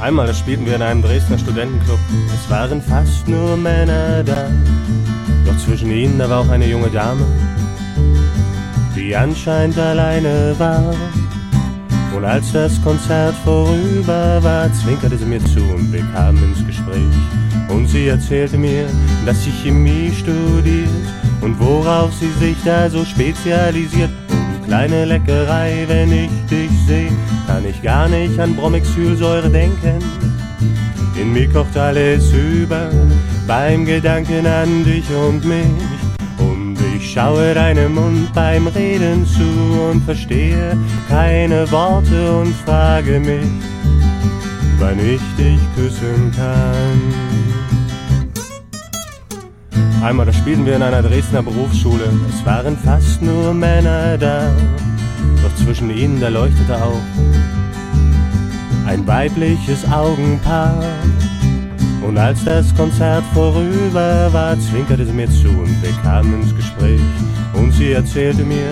Einmal 0.00 0.32
spielten 0.34 0.66
wir 0.66 0.76
in 0.76 0.82
einem 0.82 1.02
Dresdner 1.02 1.38
Studentenclub. 1.38 1.98
Es 2.32 2.48
waren 2.50 2.80
fast 2.80 3.26
nur 3.26 3.56
Männer 3.56 4.22
da. 4.22 4.50
Doch 5.46 5.58
zwischen 5.58 5.90
ihnen 5.90 6.18
da 6.18 6.28
war 6.30 6.40
auch 6.40 6.48
eine 6.48 6.66
junge 6.66 6.90
Dame, 6.90 7.26
die 9.06 9.14
anscheinend 9.14 9.78
alleine 9.78 10.54
war. 10.58 10.94
Und 12.14 12.24
als 12.24 12.52
das 12.52 12.82
Konzert 12.82 13.34
vorüber 13.44 14.42
war, 14.42 14.72
zwinkerte 14.72 15.16
sie 15.16 15.26
mir 15.26 15.44
zu 15.44 15.60
und 15.60 15.92
wir 15.92 16.02
kamen 16.12 16.42
ins 16.42 16.66
Gespräch. 16.66 17.14
Und 17.68 17.88
sie 17.88 18.08
erzählte 18.08 18.58
mir, 18.58 18.86
dass 19.24 19.44
sie 19.44 19.50
Chemie 19.50 20.10
studiert 20.12 20.88
und 21.40 21.58
worauf 21.60 22.12
sie 22.14 22.32
sich 22.40 22.56
da 22.64 22.90
so 22.90 23.04
spezialisiert. 23.04 24.10
Oh, 24.30 24.66
kleine 24.66 25.04
Leckerei, 25.04 25.84
wenn 25.86 26.10
ich 26.10 26.30
dich 26.50 26.70
sehe, 26.88 27.12
kann 27.46 27.64
ich 27.64 27.80
gar 27.82 28.08
nicht 28.08 28.38
an 28.40 28.56
Bromexylsäure 28.56 29.50
denken. 29.50 29.98
In 31.20 31.32
mir 31.32 31.48
kocht 31.48 31.76
alles 31.76 32.32
über 32.32 32.90
beim 33.46 33.84
Gedanken 33.84 34.46
an 34.46 34.84
dich 34.84 35.08
und 35.10 35.44
mich. 35.44 35.95
Ich 36.96 37.12
schaue 37.12 37.52
deinem 37.52 37.94
Mund 37.94 38.32
beim 38.32 38.68
Reden 38.68 39.26
zu 39.26 39.42
und 39.90 40.02
verstehe 40.04 40.78
keine 41.10 41.70
Worte 41.70 42.38
und 42.38 42.54
frage 42.64 43.20
mich, 43.20 43.46
wann 44.78 44.98
ich 44.98 45.20
dich 45.36 45.60
küssen 45.74 46.32
kann. 46.34 47.02
Einmal, 50.02 50.24
da 50.24 50.32
spielten 50.32 50.64
wir 50.64 50.76
in 50.76 50.82
einer 50.82 51.02
Dresdner 51.02 51.42
Berufsschule. 51.42 52.10
Es 52.30 52.46
waren 52.46 52.78
fast 52.78 53.20
nur 53.20 53.52
Männer 53.52 54.16
da. 54.16 54.50
Doch 55.42 55.54
zwischen 55.62 55.90
ihnen, 55.90 56.18
da 56.18 56.28
leuchtete 56.28 56.76
auch 56.76 57.02
ein 58.86 59.06
weibliches 59.06 59.84
Augenpaar. 59.92 60.82
Und 62.06 62.18
als 62.18 62.44
das 62.44 62.72
Konzert 62.76 63.24
vorüber 63.34 64.32
war, 64.32 64.58
zwinkerte 64.60 65.04
sie 65.04 65.12
mir 65.12 65.28
zu 65.28 65.48
und 65.48 65.82
wir 65.82 65.90
kamen 66.04 66.40
ins 66.40 66.54
Gespräch. 66.54 67.00
Und 67.52 67.72
sie 67.72 67.92
erzählte 67.92 68.44
mir, 68.44 68.70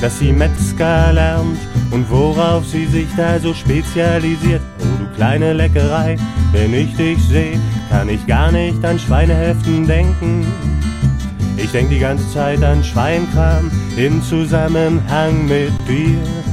dass 0.00 0.20
sie 0.20 0.32
Metzger 0.32 1.12
lernt 1.12 1.58
und 1.90 2.08
worauf 2.08 2.64
sie 2.66 2.86
sich 2.86 3.08
da 3.16 3.40
so 3.40 3.52
spezialisiert. 3.52 4.62
Oh 4.80 5.02
du 5.02 5.16
kleine 5.16 5.54
Leckerei, 5.54 6.16
wenn 6.52 6.72
ich 6.72 6.94
dich 6.94 7.18
seh, 7.28 7.58
kann 7.90 8.08
ich 8.08 8.24
gar 8.28 8.52
nicht 8.52 8.84
an 8.84 8.98
Schweineheften 8.98 9.86
denken. 9.86 10.46
Ich 11.56 11.72
denk 11.72 11.90
die 11.90 11.98
ganze 11.98 12.30
Zeit 12.32 12.62
an 12.62 12.84
Schweinkram 12.84 13.72
im 13.96 14.22
Zusammenhang 14.22 15.48
mit 15.48 15.72
dir. 15.88 16.47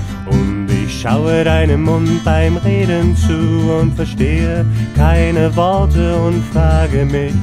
Ich 0.86 1.02
schaue 1.02 1.44
deinem 1.44 1.84
Mund 1.84 2.24
beim 2.24 2.58
Reden 2.58 3.16
zu 3.16 3.72
und 3.80 3.96
verstehe 3.96 4.64
keine 4.96 5.56
Worte 5.56 6.16
und 6.16 6.44
frage 6.54 7.06
mich, 7.06 7.34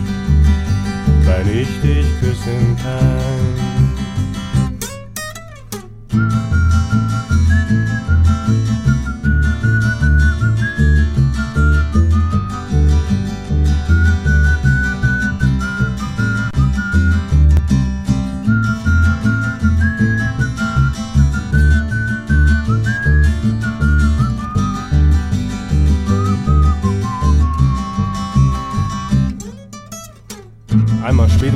wann 1.24 1.48
ich 1.48 1.68
dich 1.80 2.06
küssen 2.20 2.76
kann. 2.80 3.71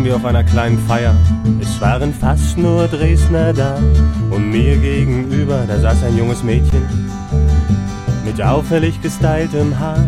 Wir 0.06 0.14
auf 0.14 0.24
einer 0.24 0.44
kleinen 0.44 0.78
Feier. 0.86 1.16
Es 1.60 1.80
waren 1.80 2.14
fast 2.14 2.56
nur 2.56 2.86
Dresdner 2.86 3.52
da. 3.52 3.76
Und 4.30 4.52
mir 4.52 4.76
gegenüber, 4.76 5.64
da 5.66 5.80
saß 5.80 6.04
ein 6.04 6.16
junges 6.16 6.44
Mädchen 6.44 6.80
mit 8.24 8.40
auffällig 8.40 9.02
gestyltem 9.02 9.76
Haar. 9.76 10.06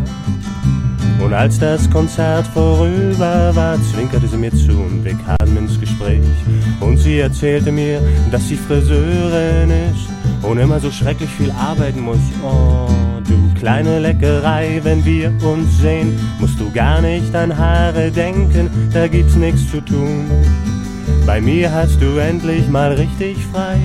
Und 1.19 1.35
als 1.35 1.59
das 1.59 1.91
Konzert 1.91 2.47
vorüber 2.47 3.51
war, 3.57 3.77
zwinkerte 3.91 4.29
sie 4.29 4.37
mir 4.37 4.53
zu 4.53 4.71
und 4.71 5.05
wir 5.05 5.15
kamen 5.15 5.57
ins 5.57 5.81
Gespräch. 5.81 6.23
Und 6.79 6.99
sie 6.99 7.19
erzählte 7.19 7.73
mir, 7.73 8.01
dass 8.31 8.47
sie 8.47 8.57
Friseurin 8.57 9.73
ist 9.91 10.09
und 10.45 10.59
immer 10.59 10.79
so 10.79 10.93
schrecklich 10.93 11.31
viel 11.31 11.51
arbeiten 11.51 12.03
muss. 12.03 12.21
Oh, 12.45 12.87
kleine 13.69 13.99
Leckerei, 13.99 14.81
wenn 14.83 15.05
wir 15.05 15.31
uns 15.43 15.81
sehen, 15.81 16.19
musst 16.41 16.59
du 16.59 16.73
gar 16.73 17.03
nicht 17.03 17.35
an 17.35 17.55
Haare 17.55 18.11
denken, 18.11 18.71
da 18.95 19.07
gibt's 19.07 19.35
nichts 19.35 19.71
zu 19.71 19.83
tun. 19.83 20.25
Bei 21.27 21.39
mir 21.39 21.71
hast 21.71 22.01
du 22.01 22.17
endlich 22.17 22.67
mal 22.71 22.93
richtig 22.95 23.37
frei. 23.53 23.77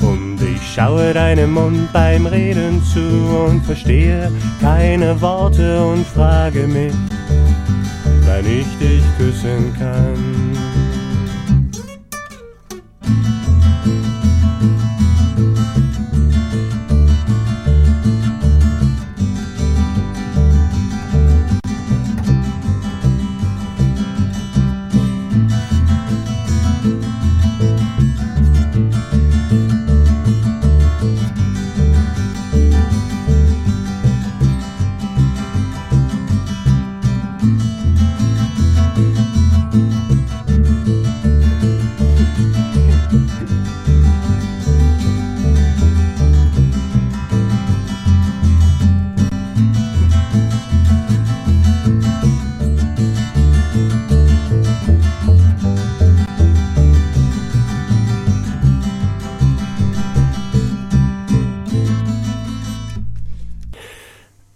Und 0.00 0.38
ich 0.40 0.74
schaue 0.74 1.12
deinem 1.12 1.52
Mund 1.52 1.92
beim 1.92 2.24
Reden 2.24 2.82
zu 2.82 3.02
und 3.46 3.62
verstehe 3.66 4.32
keine 4.62 5.20
Worte 5.20 5.84
und 5.84 6.06
frage 6.06 6.66
mich, 6.66 6.94
wann 8.24 8.46
ich 8.46 8.70
dich 8.78 9.04
küssen 9.18 9.74
kann. 9.78 10.39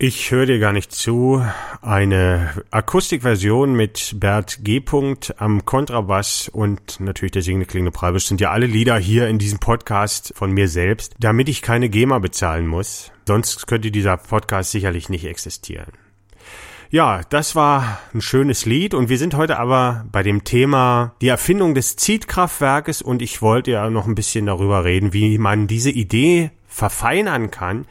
Ich 0.07 0.31
höre 0.31 0.45
dir 0.45 0.59
gar 0.59 0.75
nicht 0.75 0.93
zu. 0.93 1.43
Eine 1.81 2.63
Akustikversion 2.71 3.73
mit 3.73 4.21
Bert 4.21 4.59
G. 4.63 4.83
am 5.39 5.65
Kontrabass 5.65 6.51
und 6.51 7.01
natürlich 7.01 7.33
der 7.33 7.41
singende 7.41 7.65
klingende 7.65 7.91
Preibisch 7.91 8.27
sind 8.27 8.39
ja 8.39 8.51
alle 8.51 8.67
Lieder 8.67 8.99
hier 8.99 9.29
in 9.29 9.39
diesem 9.39 9.61
Podcast 9.61 10.35
von 10.37 10.53
mir 10.53 10.69
selbst, 10.69 11.15
damit 11.21 11.49
ich 11.49 11.63
keine 11.63 11.89
GEMA 11.89 12.19
bezahlen 12.19 12.67
muss. 12.67 13.13
Sonst 13.27 13.67
könnte 13.67 13.91
dieser 13.91 14.19
Podcast 14.19 14.73
sicherlich 14.73 15.09
nicht 15.09 15.25
existieren. 15.25 15.93
Ja, 16.91 17.23
das 17.31 17.57
war 17.57 17.99
ein 18.13 18.21
schönes 18.21 18.67
Lied 18.67 18.93
und 18.93 19.09
wir 19.09 19.17
sind 19.17 19.35
heute 19.35 19.59
aber 19.59 20.05
bei 20.13 20.23
dem 20.23 20.45
Thema 20.45 21.15
die 21.23 21.29
Erfindung 21.29 21.75
des 21.75 21.97
Zietkraftwerkes 21.97 23.01
und 23.01 23.23
ich 23.23 23.41
wollte 23.41 23.71
ja 23.71 23.89
noch 23.89 24.07
ein 24.07 24.15
bisschen 24.15 24.45
darüber 24.45 24.85
reden, 24.85 25.15
wie 25.15 25.39
man 25.39 25.67
diese 25.67 25.91
Idee 25.91 26.51
verfeinern 26.69 27.51
kann. 27.51 27.87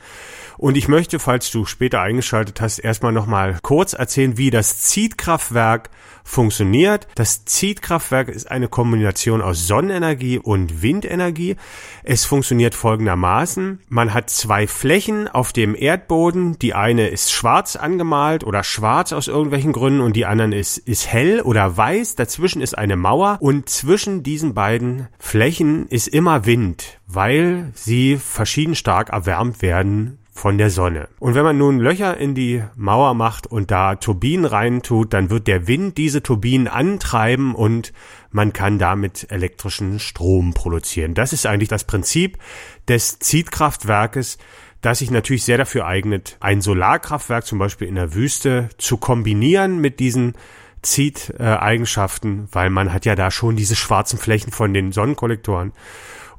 Und 0.63 0.77
ich 0.77 0.87
möchte, 0.87 1.19
falls 1.19 1.51
du 1.51 1.65
später 1.65 1.99
eingeschaltet 1.99 2.61
hast, 2.61 2.79
erstmal 2.79 3.11
nochmal 3.11 3.59
kurz 3.63 3.91
erzählen, 3.91 4.37
wie 4.37 4.49
das 4.49 4.79
Zietkraftwerk 4.79 5.89
funktioniert. 6.23 7.05
Das 7.15 7.43
Zietkraftwerk 7.43 8.29
ist 8.29 8.49
eine 8.49 8.69
Kombination 8.69 9.41
aus 9.41 9.67
Sonnenenergie 9.67 10.39
und 10.39 10.81
Windenergie. 10.81 11.57
Es 12.03 12.23
funktioniert 12.23 12.75
folgendermaßen. 12.75 13.81
Man 13.89 14.13
hat 14.13 14.29
zwei 14.29 14.65
Flächen 14.65 15.27
auf 15.27 15.51
dem 15.51 15.75
Erdboden. 15.75 16.57
Die 16.59 16.73
eine 16.73 17.09
ist 17.09 17.33
schwarz 17.33 17.75
angemalt 17.75 18.45
oder 18.45 18.63
schwarz 18.63 19.11
aus 19.11 19.27
irgendwelchen 19.27 19.73
Gründen 19.73 19.99
und 19.99 20.15
die 20.15 20.25
anderen 20.25 20.53
ist, 20.53 20.77
ist 20.77 21.11
hell 21.11 21.41
oder 21.41 21.75
weiß. 21.75 22.15
Dazwischen 22.15 22.61
ist 22.61 22.77
eine 22.77 22.95
Mauer 22.95 23.35
und 23.41 23.67
zwischen 23.67 24.23
diesen 24.23 24.53
beiden 24.53 25.09
Flächen 25.19 25.89
ist 25.89 26.07
immer 26.07 26.45
Wind, 26.45 27.01
weil 27.05 27.73
sie 27.75 28.15
verschieden 28.15 28.75
stark 28.75 29.09
erwärmt 29.09 29.61
werden 29.61 30.19
von 30.33 30.57
der 30.57 30.71
Sonne. 30.71 31.07
Und 31.19 31.35
wenn 31.35 31.43
man 31.43 31.57
nun 31.57 31.79
Löcher 31.79 32.17
in 32.17 32.33
die 32.33 32.63
Mauer 32.75 33.13
macht 33.13 33.45
und 33.45 33.69
da 33.69 33.95
Turbinen 33.95 34.45
reintut, 34.45 35.13
dann 35.13 35.29
wird 35.29 35.47
der 35.47 35.67
Wind 35.67 35.97
diese 35.97 36.23
Turbinen 36.23 36.67
antreiben 36.67 37.53
und 37.53 37.93
man 38.31 38.51
kann 38.51 38.79
damit 38.79 39.27
elektrischen 39.29 39.99
Strom 39.99 40.53
produzieren. 40.53 41.13
Das 41.13 41.33
ist 41.33 41.45
eigentlich 41.45 41.69
das 41.69 41.83
Prinzip 41.83 42.39
des 42.87 43.19
Zietkraftwerkes, 43.19 44.39
das 44.81 44.99
sich 44.99 45.11
natürlich 45.11 45.45
sehr 45.45 45.59
dafür 45.59 45.85
eignet, 45.85 46.35
ein 46.39 46.61
Solarkraftwerk 46.61 47.45
zum 47.45 47.59
Beispiel 47.59 47.87
in 47.87 47.95
der 47.95 48.15
Wüste 48.15 48.69
zu 48.77 48.97
kombinieren 48.97 49.79
mit 49.79 49.99
diesen 49.99 50.33
Zieht-Eigenschaften, 50.81 52.49
weil 52.51 52.69
man 52.69 52.91
hat 52.91 53.05
ja 53.05 53.15
da 53.15 53.31
schon 53.31 53.55
diese 53.55 53.75
schwarzen 53.75 54.19
Flächen 54.19 54.51
von 54.51 54.73
den 54.73 54.91
Sonnenkollektoren 54.91 55.71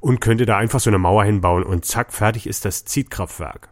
und 0.05 0.21
könnte 0.21 0.45
da 0.45 0.59
einfach 0.59 0.81
so 0.81 0.91
eine 0.91 0.99
Mauer 0.99 1.25
hinbauen 1.25 1.63
und 1.63 1.87
zack, 1.87 2.13
fertig 2.13 2.47
ist 2.47 2.67
das 2.67 2.85
Zietkraftwerk. 2.85 3.71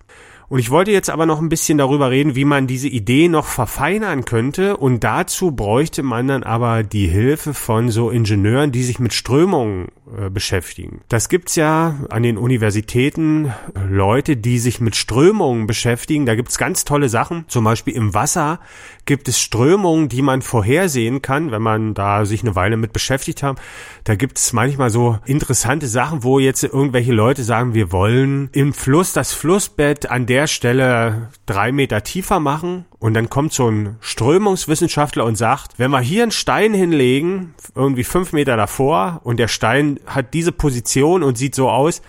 Und 0.49 0.61
ich 0.61 0.71
wollte 0.71 0.91
jetzt 0.91 1.11
aber 1.11 1.27
noch 1.27 1.41
ein 1.41 1.51
bisschen 1.51 1.77
darüber 1.77 2.11
reden, 2.11 2.35
wie 2.35 2.47
man 2.47 2.67
diese 2.67 2.89
Idee 2.89 3.29
noch 3.29 3.45
verfeinern 3.45 4.25
könnte. 4.25 4.79
Und 4.79 5.05
dazu 5.05 5.53
bräuchte 5.53 6.03
man 6.03 6.29
dann 6.29 6.43
aber 6.43 6.85
die 6.85 7.07
Hilfe 7.07 7.53
von 7.53 7.91
so 7.91 8.09
Ingenieuren, 8.09 8.73
die 8.73 8.83
sich 8.83 8.99
mit 8.99 9.13
Strömungen 9.13 9.89
äh, 10.17 10.31
beschäftigen. 10.31 11.01
Das 11.09 11.29
gibt's 11.29 11.57
ja 11.57 11.97
an 12.11 12.23
den 12.23 12.37
Universitäten 12.37 13.53
Leute, 13.89 14.37
die 14.37 14.59
sich 14.59 14.81
mit 14.81 14.97
Strömungen 14.97 15.67
beschäftigen. 15.67 16.27
Da 16.27 16.35
gibt's 16.35 16.59
ganz 16.59 16.85
tolle 16.85 17.09
Sachen. 17.09 17.45
Zum 17.49 17.65
Beispiel 17.65 17.95
im 17.95 18.15
Wasser 18.15 18.61
gibt 19.05 19.29
es 19.29 19.41
Strömungen, 19.41 20.09
die 20.09 20.23
man 20.23 20.43
vorhersehen 20.43 21.23
kann, 21.23 21.51
wenn 21.51 21.63
man 21.63 21.95
da 21.95 22.25
sich 22.25 22.43
eine 22.43 22.55
Weile 22.55 22.77
mit 22.77 22.93
beschäftigt 22.93 23.43
hat. 23.43 23.61
Da 24.05 24.15
gibt's 24.15 24.53
manchmal 24.53 24.91
so 24.91 25.19
interessante 25.25 25.87
Sachen, 25.87 26.23
wo 26.23 26.39
jetzt 26.39 26.63
irgendwelche 26.63 27.13
Leute 27.13 27.43
sagen, 27.43 27.75
wir 27.75 27.93
wollen 27.93 28.49
im 28.53 28.73
Fluss 28.73 29.13
das 29.13 29.33
Flussbett 29.33 30.11
an 30.11 30.27
der 30.27 30.47
Stelle 30.47 31.31
drei 31.47 31.73
Meter 31.73 32.03
tiefer 32.03 32.41
machen. 32.41 32.85
Und 32.99 33.15
dann 33.15 33.29
kommt 33.29 33.53
so 33.53 33.69
ein 33.69 33.97
Strömungswissenschaftler 34.01 35.25
und 35.25 35.37
sagt, 35.37 35.77
wenn 35.77 35.91
wir 35.91 36.01
hier 36.01 36.23
einen 36.23 36.31
Stein 36.31 36.73
hinlegen, 36.73 37.55
irgendwie 37.75 38.05
fünf 38.05 38.33
Meter 38.33 38.57
davor, 38.57 39.21
und 39.25 39.39
der 39.39 39.49
Stein 39.49 39.99
hat 40.07 40.35
diese 40.35 40.53
Position 40.53 41.23
und 41.23 41.39
sieht 41.39 41.55
so 41.55 41.71
aus, 41.71 42.03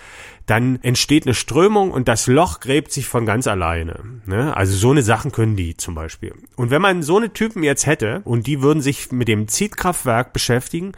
dann 0.46 0.80
entsteht 0.84 1.26
eine 1.26 1.34
Strömung 1.34 1.92
und 1.92 2.08
das 2.08 2.28
Loch 2.28 2.60
gräbt 2.60 2.92
sich 2.92 3.08
von 3.08 3.26
ganz 3.26 3.48
alleine. 3.48 4.00
Ne? 4.26 4.56
Also 4.56 4.76
so 4.76 4.92
eine 4.92 5.02
Sachen 5.02 5.32
können 5.32 5.56
die 5.56 5.78
zum 5.78 5.96
Beispiel. 5.96 6.34
Und 6.56 6.70
wenn 6.70 6.82
man 6.82 7.02
so 7.02 7.18
eine 7.18 7.32
Typen 7.32 7.64
jetzt 7.64 7.86
hätte 7.86 8.22
und 8.26 8.46
die 8.48 8.62
würden 8.62 8.82
sich 8.82 9.12
mit 9.12 9.28
dem 9.28 9.48
Zietkraftwerk 9.48 10.34
beschäftigen, 10.34 10.92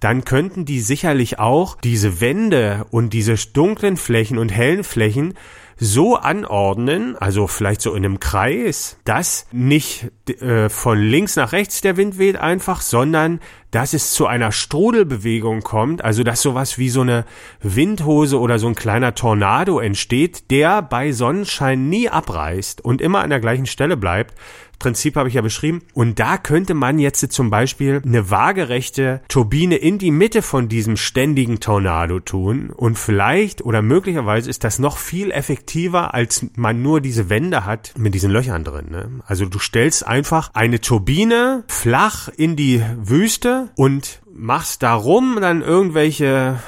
dann 0.00 0.24
könnten 0.24 0.64
die 0.64 0.80
sicherlich 0.80 1.38
auch 1.38 1.76
diese 1.76 2.20
Wände 2.20 2.86
und 2.90 3.12
diese 3.12 3.34
dunklen 3.52 3.96
Flächen 3.96 4.38
und 4.38 4.48
hellen 4.48 4.82
Flächen 4.82 5.34
so 5.76 6.16
anordnen, 6.16 7.16
also 7.16 7.46
vielleicht 7.46 7.80
so 7.80 7.94
in 7.94 8.04
einem 8.04 8.20
Kreis, 8.20 8.98
dass 9.04 9.46
nicht 9.50 10.10
äh, 10.40 10.68
von 10.68 10.98
links 10.98 11.36
nach 11.36 11.52
rechts 11.52 11.80
der 11.80 11.96
Wind 11.96 12.18
weht 12.18 12.36
einfach, 12.36 12.82
sondern 12.82 13.40
dass 13.70 13.94
es 13.94 14.12
zu 14.12 14.26
einer 14.26 14.52
Strudelbewegung 14.52 15.62
kommt, 15.62 16.04
also 16.04 16.22
dass 16.22 16.42
sowas 16.42 16.78
wie 16.78 16.90
so 16.90 17.02
eine 17.02 17.24
Windhose 17.62 18.38
oder 18.38 18.58
so 18.58 18.68
ein 18.68 18.74
kleiner 18.74 19.14
Tornado 19.14 19.78
entsteht, 19.78 20.50
der 20.50 20.82
bei 20.82 21.12
Sonnenschein 21.12 21.88
nie 21.88 22.08
abreißt 22.08 22.84
und 22.84 23.00
immer 23.00 23.20
an 23.20 23.30
der 23.30 23.40
gleichen 23.40 23.66
Stelle 23.66 23.96
bleibt, 23.96 24.34
Prinzip 24.80 25.14
habe 25.14 25.28
ich 25.28 25.34
ja 25.34 25.42
beschrieben. 25.42 25.82
Und 25.94 26.18
da 26.18 26.38
könnte 26.38 26.74
man 26.74 26.98
jetzt 26.98 27.20
zum 27.30 27.50
Beispiel 27.50 28.02
eine 28.04 28.30
waagerechte 28.30 29.20
Turbine 29.28 29.76
in 29.76 29.98
die 29.98 30.10
Mitte 30.10 30.42
von 30.42 30.68
diesem 30.68 30.96
ständigen 30.96 31.60
Tornado 31.60 32.18
tun. 32.18 32.70
Und 32.70 32.98
vielleicht 32.98 33.62
oder 33.62 33.82
möglicherweise 33.82 34.50
ist 34.50 34.64
das 34.64 34.80
noch 34.80 34.96
viel 34.96 35.30
effektiver, 35.30 36.14
als 36.14 36.46
man 36.56 36.82
nur 36.82 37.00
diese 37.00 37.28
Wände 37.28 37.66
hat 37.66 37.92
mit 37.96 38.14
diesen 38.14 38.32
Löchern 38.32 38.64
drin. 38.64 38.86
Ne? 38.90 39.20
Also 39.26 39.44
du 39.44 39.58
stellst 39.58 40.06
einfach 40.06 40.50
eine 40.54 40.80
Turbine 40.80 41.62
flach 41.68 42.28
in 42.28 42.56
die 42.56 42.82
Wüste 42.96 43.59
und 43.76 44.22
machst 44.32 44.82
darum 44.82 45.38
dann 45.40 45.62
irgendwelche 45.62 46.58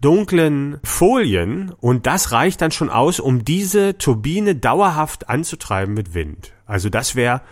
dunklen 0.00 0.78
Folien 0.84 1.72
und 1.80 2.06
das 2.06 2.32
reicht 2.32 2.60
dann 2.60 2.70
schon 2.70 2.90
aus, 2.90 3.20
um 3.20 3.44
diese 3.44 3.98
Turbine 3.98 4.54
dauerhaft 4.54 5.28
anzutreiben 5.28 5.94
mit 5.94 6.14
Wind. 6.14 6.52
Also 6.66 6.88
das 6.88 7.16
wäre 7.16 7.42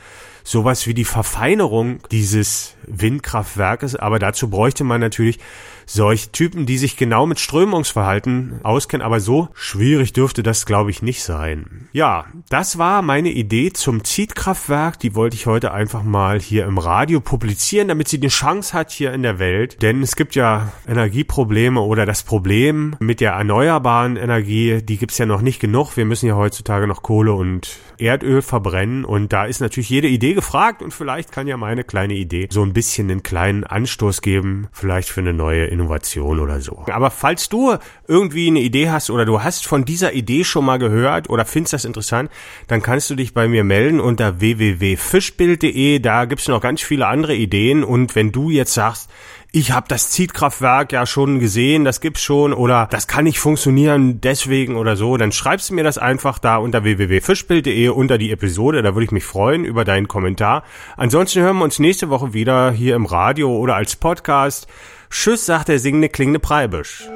sowas 0.44 0.86
wie 0.86 0.94
die 0.94 1.04
Verfeinerung 1.04 1.98
dieses 2.10 2.74
Windkraftwerkes, 2.86 3.96
aber 3.96 4.18
dazu 4.18 4.48
bräuchte 4.48 4.84
man 4.84 5.00
natürlich 5.00 5.40
solche 5.86 6.32
Typen, 6.32 6.66
die 6.66 6.78
sich 6.78 6.96
genau 6.96 7.26
mit 7.26 7.40
Strömungsverhalten 7.40 8.60
auskennen, 8.62 9.04
aber 9.04 9.20
so 9.20 9.48
schwierig 9.54 10.12
dürfte 10.12 10.42
das, 10.42 10.66
glaube 10.66 10.90
ich, 10.90 11.02
nicht 11.02 11.22
sein. 11.22 11.88
Ja, 11.92 12.26
das 12.50 12.76
war 12.76 13.02
meine 13.02 13.30
Idee 13.30 13.72
zum 13.72 14.04
Zietkraftwerk. 14.04 14.98
Die 14.98 15.14
wollte 15.14 15.36
ich 15.36 15.46
heute 15.46 15.72
einfach 15.72 16.02
mal 16.02 16.40
hier 16.40 16.66
im 16.66 16.78
Radio 16.78 17.20
publizieren, 17.20 17.88
damit 17.88 18.08
sie 18.08 18.18
eine 18.18 18.28
Chance 18.28 18.74
hat 18.74 18.90
hier 18.90 19.12
in 19.12 19.22
der 19.22 19.38
Welt. 19.38 19.80
Denn 19.82 20.02
es 20.02 20.16
gibt 20.16 20.34
ja 20.34 20.72
Energieprobleme 20.86 21.80
oder 21.80 22.04
das 22.04 22.22
Problem 22.22 22.96
mit 22.98 23.20
der 23.20 23.32
erneuerbaren 23.32 24.16
Energie, 24.16 24.82
die 24.82 24.96
gibt's 24.96 25.18
ja 25.18 25.26
noch 25.26 25.40
nicht 25.40 25.60
genug. 25.60 25.96
Wir 25.96 26.04
müssen 26.04 26.26
ja 26.26 26.34
heutzutage 26.36 26.86
noch 26.86 27.02
Kohle 27.02 27.32
und 27.32 27.78
Erdöl 27.98 28.42
verbrennen 28.42 29.04
und 29.04 29.32
da 29.32 29.46
ist 29.46 29.60
natürlich 29.60 29.88
jede 29.88 30.08
Idee 30.08 30.34
gefragt 30.34 30.82
und 30.82 30.92
vielleicht 30.92 31.32
kann 31.32 31.46
ja 31.46 31.56
meine 31.56 31.84
kleine 31.84 32.14
Idee 32.14 32.48
so 32.50 32.62
ein 32.62 32.72
bisschen 32.72 33.10
einen 33.10 33.22
kleinen 33.22 33.64
Anstoß 33.64 34.20
geben, 34.20 34.68
vielleicht 34.72 35.08
für 35.08 35.20
eine 35.20 35.32
neue 35.32 35.66
Innovation 35.76 36.40
oder 36.40 36.60
so. 36.60 36.84
Aber 36.90 37.10
falls 37.10 37.48
du 37.48 37.76
irgendwie 38.08 38.48
eine 38.48 38.60
Idee 38.60 38.90
hast 38.90 39.10
oder 39.10 39.24
du 39.24 39.42
hast 39.42 39.66
von 39.66 39.84
dieser 39.84 40.12
Idee 40.12 40.44
schon 40.44 40.64
mal 40.64 40.78
gehört 40.78 41.30
oder 41.30 41.44
findest 41.44 41.74
das 41.74 41.84
interessant, 41.84 42.30
dann 42.66 42.82
kannst 42.82 43.10
du 43.10 43.14
dich 43.14 43.34
bei 43.34 43.46
mir 43.46 43.62
melden 43.62 44.00
unter 44.00 44.40
www.fischbild.de. 44.40 45.98
Da 46.00 46.24
gibt's 46.24 46.48
noch 46.48 46.60
ganz 46.60 46.82
viele 46.82 47.06
andere 47.06 47.34
Ideen 47.34 47.84
und 47.84 48.14
wenn 48.14 48.32
du 48.32 48.50
jetzt 48.50 48.74
sagst, 48.74 49.10
ich 49.52 49.72
habe 49.72 49.86
das 49.88 50.10
Zietkraftwerk 50.10 50.92
ja 50.92 51.06
schon 51.06 51.38
gesehen, 51.38 51.84
das 51.84 52.02
gibt's 52.02 52.20
schon 52.20 52.52
oder 52.52 52.88
das 52.90 53.06
kann 53.06 53.24
nicht 53.24 53.38
funktionieren 53.38 54.20
deswegen 54.20 54.76
oder 54.76 54.96
so, 54.96 55.16
dann 55.16 55.32
schreibst 55.32 55.70
du 55.70 55.74
mir 55.74 55.84
das 55.84 55.96
einfach 55.98 56.38
da 56.38 56.56
unter 56.56 56.84
www.fischbild.de 56.84 57.88
unter 57.88 58.18
die 58.18 58.32
Episode, 58.32 58.82
da 58.82 58.94
würde 58.94 59.04
ich 59.04 59.12
mich 59.12 59.24
freuen 59.24 59.64
über 59.64 59.84
deinen 59.84 60.08
Kommentar. 60.08 60.62
Ansonsten 60.96 61.40
hören 61.40 61.56
wir 61.56 61.64
uns 61.64 61.78
nächste 61.78 62.10
Woche 62.10 62.34
wieder 62.34 62.70
hier 62.70 62.96
im 62.96 63.06
Radio 63.06 63.56
oder 63.56 63.76
als 63.76 63.96
Podcast. 63.96 64.66
Tschüss, 65.18 65.46
sagt 65.46 65.68
der 65.68 65.78
singende 65.78 66.10
klingende 66.10 66.38
Preibisch. 66.40 67.08